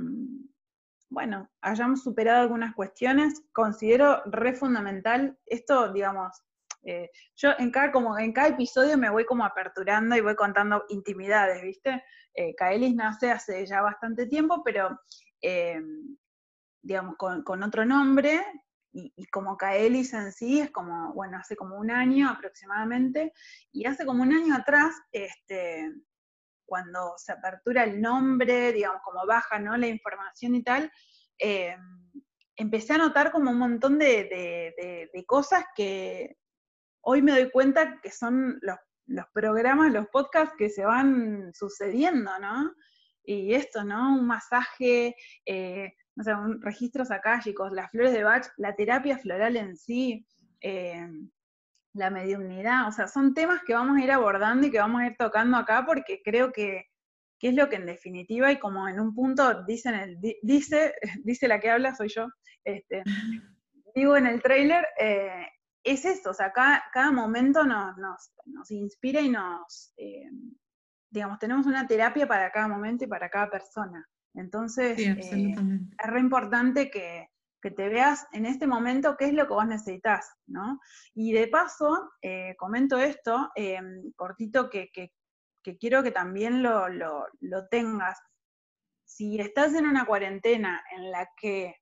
[1.11, 3.43] bueno, hayamos superado algunas cuestiones.
[3.53, 6.43] Considero re fundamental esto, digamos,
[6.83, 10.85] eh, yo en cada, como en cada episodio me voy como aperturando y voy contando
[10.89, 12.03] intimidades, ¿viste?
[12.33, 15.01] Eh, Kaelis nace hace ya bastante tiempo, pero
[15.41, 15.80] eh,
[16.82, 18.45] digamos con, otro nombre,
[18.93, 23.32] y, como Kaelis en sí es como, bueno, hace como un año aproximadamente,
[23.72, 25.93] y hace como un año atrás, este,
[26.64, 29.76] cuando se apertura el nombre, digamos, como baja ¿no?
[29.76, 30.91] la información y tal,
[31.39, 31.76] eh,
[32.57, 36.37] empecé a notar como un montón de, cosas que
[37.03, 42.74] hoy me doy cuenta que son los, programas, los podcasts que se van sucediendo, ¿no?
[43.27, 44.18] Y esto, ¿no?
[44.18, 47.09] Un masaje, eh, no sé, un, registros
[47.43, 50.24] chicos, las flores de Bach, la terapia floral en sí,
[50.61, 51.07] eh,
[51.97, 55.07] la mediunidad, o sea, son temas que vamos a ir abordando y que vamos a
[55.07, 56.87] ir tocando acá porque creo que,
[57.41, 61.61] es lo que en definitiva y como en un punto dicen el, dice, dice la
[61.61, 62.29] que habla, soy yo,
[62.64, 63.03] este,
[63.95, 65.47] digo en el trailer, eh,
[65.83, 67.97] es esto, o sea, cada, cada momento nos,
[68.47, 70.29] nos, inspira y nos, eh,
[71.17, 74.07] digamos, tenemos una terapia para cada momento y para cada persona.
[74.35, 77.29] Entonces, eh, es re importante que,
[77.75, 80.79] te veas en este momento qué es lo que vos necesitas, ¿no?
[81.14, 83.81] Y de paso, eh, comento esto, eh,
[84.14, 84.89] cortito, que,
[85.81, 87.27] quiero que también lo,
[87.69, 88.21] tengas.
[89.05, 91.75] Si estás en una cuarentena en la que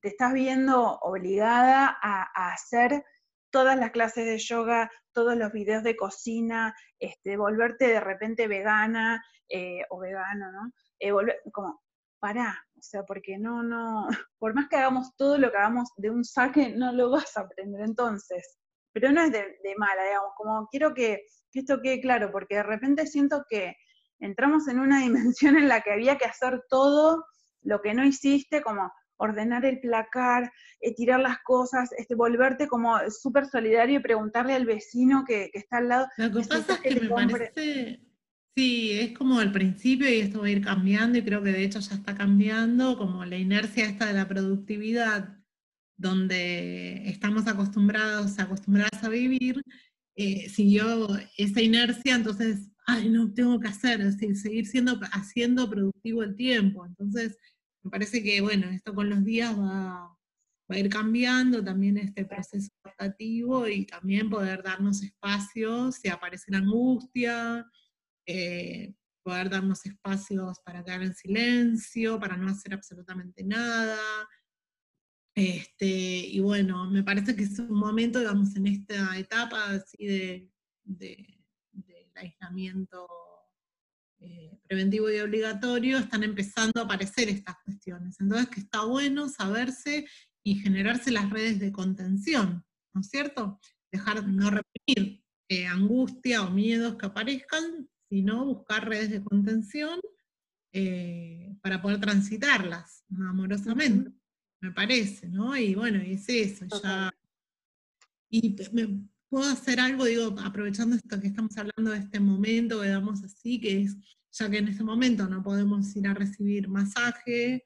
[0.00, 3.02] te estás viendo obligada a, hacer
[3.50, 9.22] todas las clases de yoga, todos los videos de cocina, este, volverte de repente vegana
[9.90, 10.72] o vegano, ¿no?
[11.00, 11.12] Eh,
[11.52, 11.80] como,
[12.20, 14.06] pará, o sea, porque no, no,
[14.38, 17.42] por más que hagamos todo lo que hagamos de un saque, no lo vas a
[17.42, 18.58] aprender entonces.
[18.92, 23.06] Pero no es de, mala, digamos, como quiero que, esto quede claro, porque de repente
[23.06, 23.74] siento que
[24.20, 25.00] entramos en una
[25.34, 27.24] dimensión en la que había que hacer todo
[27.62, 28.90] lo que no hiciste, como
[29.20, 34.66] ordenar el placar, eh, tirar las cosas, este, volverte como súper solidario y preguntarle al
[34.66, 36.08] vecino que, está al lado.
[36.16, 38.00] Lo que pasa es que, me parece
[38.56, 41.64] Sí, es como el principio y esto va a ir cambiando y creo que de
[41.64, 45.38] hecho ya está cambiando, como la inercia esta de la productividad,
[45.96, 49.62] donde estamos acostumbrados, acostumbradas a vivir,
[50.16, 51.08] eh, siguió
[51.38, 56.34] esa inercia, entonces, ay, no, tengo que hacer, es decir, seguir siendo, haciendo productivo el
[56.34, 56.84] tiempo.
[56.84, 57.38] Entonces,
[57.82, 60.16] me parece que, bueno, esto con los días va,
[60.68, 66.58] a ir cambiando también este proceso adaptativo y también poder darnos espacios si aparece la
[66.58, 67.68] angustia,
[68.24, 73.98] eh, poder darnos espacios para quedar en silencio, para no hacer absolutamente nada.
[75.34, 80.50] Este, y bueno, me parece que es un momento, digamos, en esta etapa así de,
[80.84, 83.08] del aislamiento
[84.20, 88.20] eh, preventivo y obligatorio, están empezando a aparecer estas cuestiones.
[88.20, 90.06] Entonces, que está bueno saberse
[90.44, 92.64] y generarse las redes de contención,
[92.94, 93.58] ¿no es cierto?
[93.90, 100.00] Dejar, no reprimir eh, angustia o miedos que aparezcan, sino buscar redes de contención
[100.72, 104.12] eh, para poder transitarlas amorosamente,
[104.60, 105.56] me parece, ¿no?
[105.56, 107.10] Y bueno, es eso, ya.
[108.30, 113.22] Y me, puedo hacer algo, digo, aprovechando esto que estamos hablando de este momento, veamos
[113.22, 113.96] así, que es,
[114.32, 117.64] ya que en este momento no podemos ir a recibir masaje,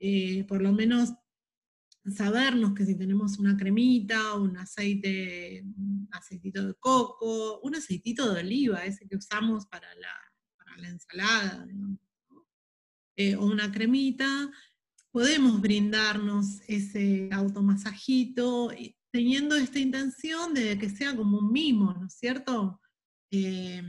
[0.00, 1.12] eh, por lo menos
[2.16, 8.40] sabernos que si tenemos una cremita, un aceite, un aceitito de coco, un aceitito de
[8.40, 11.66] oliva, ese que usamos para la, ensalada,
[13.16, 14.50] eh, o una cremita,
[15.10, 18.72] podemos brindarnos ese automasajito
[19.12, 22.80] teniendo esta intención de que sea como un mimo, ¿no es cierto?
[23.30, 23.82] Eh,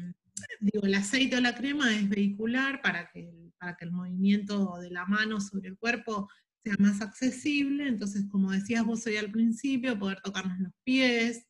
[0.59, 4.91] digo, el aceite o la crema es vehicular para que, para que el movimiento de
[4.91, 6.29] la mano sobre el cuerpo
[6.63, 7.87] sea más accesible.
[7.87, 11.45] Entonces, como decías vos hoy al principio, poder tocarnos los pies,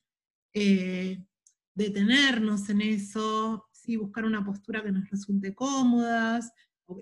[0.53, 1.17] eh,
[1.75, 3.95] detenernos en eso, ¿sí?
[3.95, 6.51] buscar una postura que nos resulte cómodas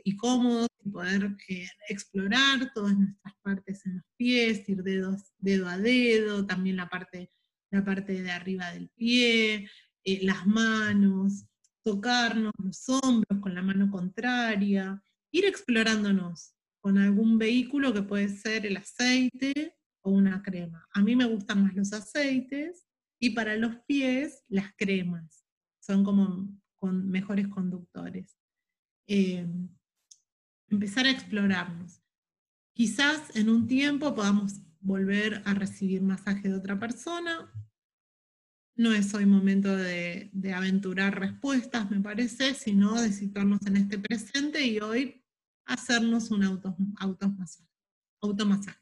[0.06, 6.46] y cómodos poder eh, explorar todas nuestras partes en los pies, ir dedo a dedo,
[6.46, 7.32] también la parte,
[7.72, 9.70] la parte de arriba del pie,
[10.04, 11.46] eh, las manos,
[11.84, 15.02] tocarnos los hombros con la mano contraria,
[15.32, 20.88] ir explorándonos con algún vehículo que puede ser el aceite o una crema.
[20.94, 22.88] A mí me gustan más los aceites
[23.20, 25.46] y para los pies las cremas.
[25.80, 28.36] Son como con mejores conductores.
[29.08, 29.48] Eh,
[30.72, 32.02] empezar a explorarnos.
[32.74, 37.52] Quizás en un tiempo podamos volver a recibir masaje de otra persona.
[38.76, 44.62] No es hoy momento de, aventurar respuestas, me parece, sino de situarnos en este presente
[44.66, 45.24] y hoy
[45.66, 46.76] hacernos un auto,
[48.22, 48.80] automasaje.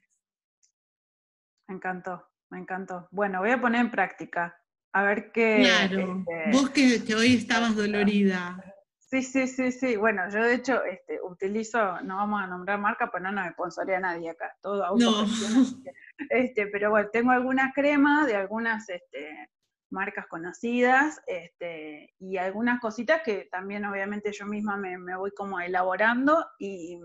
[1.68, 3.07] Me encantó, me encantó.
[3.11, 4.56] Bueno, voy a poner en práctica.
[4.94, 5.61] A ver qué.
[5.64, 8.68] Claro, este, vos que, que, hoy estabas dolorida.
[9.10, 9.95] Sí, sí, sí, sí.
[9.95, 13.99] Bueno, yo de hecho este, utilizo, no vamos a nombrar marca, pues no nos sponsoría
[13.99, 15.03] nadie acá, todo auto.
[15.03, 15.26] No.
[16.30, 19.49] Este, pero bueno, tengo algunas cremas de algunas este,
[19.90, 25.60] marcas conocidas este, y algunas cositas que también obviamente yo misma me, me voy como
[25.61, 26.99] elaborando y,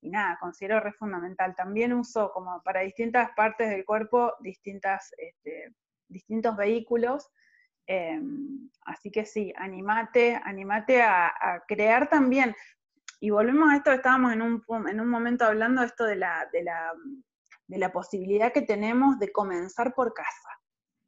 [0.00, 1.54] y nada, considero re fundamental.
[1.54, 5.74] También uso como para distintas partes del cuerpo distintas, este,
[6.08, 7.28] distintos vehículos.
[7.92, 11.32] Em, así que sí, animate, animate a,
[11.66, 12.54] crear también.
[13.18, 16.48] Y volvemos a esto, estábamos en un, en un momento hablando de esto de la,
[16.52, 16.92] de, la,
[17.66, 20.50] de la posibilidad que tenemos de comenzar por casa.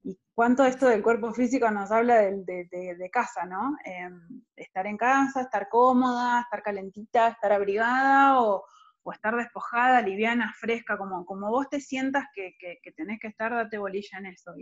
[0.03, 3.77] Y cuánto esto del cuerpo físico nos habla de, casa, ¿no?
[3.85, 8.65] Em, estar en casa, estar cómoda, estar calentita, estar abrigada o,
[9.13, 12.57] estar despojada, liviana, fresca, como, como vos te sientas que,
[12.97, 14.53] tenés que estar, date bolilla en eso.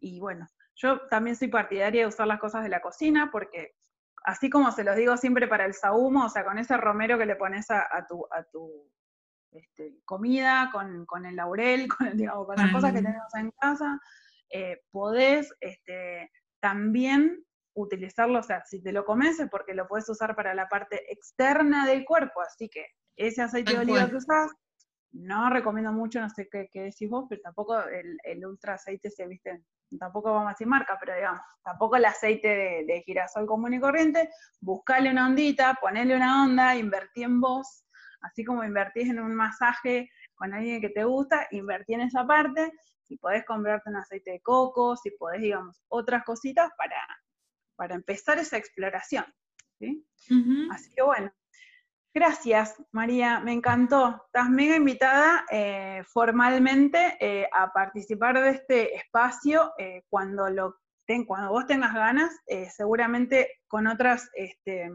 [0.00, 3.74] Y, bueno, yo también soy partidaria de usar las cosas de la cocina porque
[4.24, 7.26] así como se los digo siempre para el sahumo, o sea, con ese romero que
[7.26, 8.90] le pones a, tu, a tu
[9.52, 14.00] este, comida, con, el laurel, con, digamos, con las cosas que tenemos en casa,
[14.50, 16.30] eh, podés este,
[16.60, 17.44] también
[17.76, 21.12] utilizarlo, o sea, si te lo comes es porque lo puedes usar para la parte
[21.12, 22.86] externa del cuerpo, así que
[23.16, 24.50] ese aceite de oliva que usás,
[25.14, 29.62] no recomiendo mucho, no sé qué, decís vos, pero tampoco el, ultra aceite se viste,
[29.98, 34.28] tampoco vamos a decir marca, pero digamos, tampoco el aceite de, girasol común y corriente,
[34.60, 37.84] buscale una ondita, ponele una onda, invertí en vos,
[38.22, 42.72] así como invertís en un masaje con alguien que te gusta, invertí en esa parte,
[43.02, 46.96] si podés comprarte un aceite de coco, si podés, digamos, otras cositas para,
[47.76, 49.24] para empezar esa exploración.
[50.72, 51.30] Así que bueno,
[52.16, 54.22] Gracias, María, me encantó.
[54.26, 60.76] Estás mega invitada eh, formalmente eh, a participar de este espacio eh, cuando, lo
[61.26, 62.32] cuando vos tengas ganas,
[62.74, 64.90] seguramente con otras, este,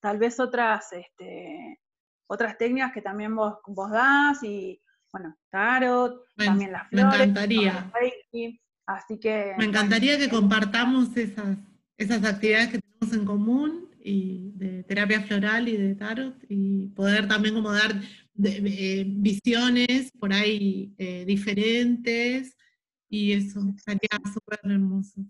[0.00, 1.80] tal vez otras, este,
[2.28, 4.80] otras técnicas que también vos, vos das y,
[5.10, 7.18] bueno, tarot, también las flores.
[7.18, 7.90] Me encantaría.
[8.86, 9.54] así que...
[9.58, 11.56] Me encantaría que compartamos esas,
[11.96, 17.28] esas actividades que tenemos en común y de terapia floral y de tarot y poder
[17.28, 17.94] también como dar
[18.44, 22.56] eh, visiones por ahí eh, diferentes
[23.08, 25.22] y eso sería súper hermoso.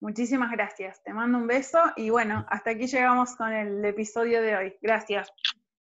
[0.00, 4.56] Muchísimas gracias, te mando un beso y bueno, hasta aquí llegamos con el episodio de
[4.56, 4.74] hoy.
[4.82, 5.32] Gracias.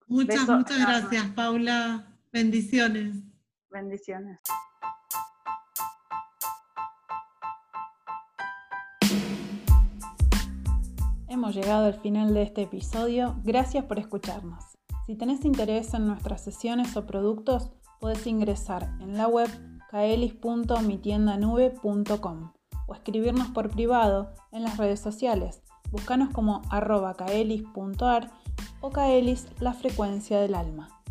[0.06, 2.06] Muchas, muchas gracias, Paula.
[2.32, 3.16] Bendiciones.
[3.70, 4.40] Bendiciones.
[11.35, 13.35] Hemos llegado al final de este episodio.
[13.43, 14.62] Gracias por escucharnos.
[15.05, 19.51] Si tenés interés en nuestras sesiones o productos, puedes ingresar en la web
[19.90, 22.52] kaelis.mitiendanube.com
[22.86, 25.65] o escribirnos por privado en las redes sociales.
[25.90, 28.31] Búscanos como arroba kaelis.ar
[28.81, 31.02] o kaelis la frecuencia del alma.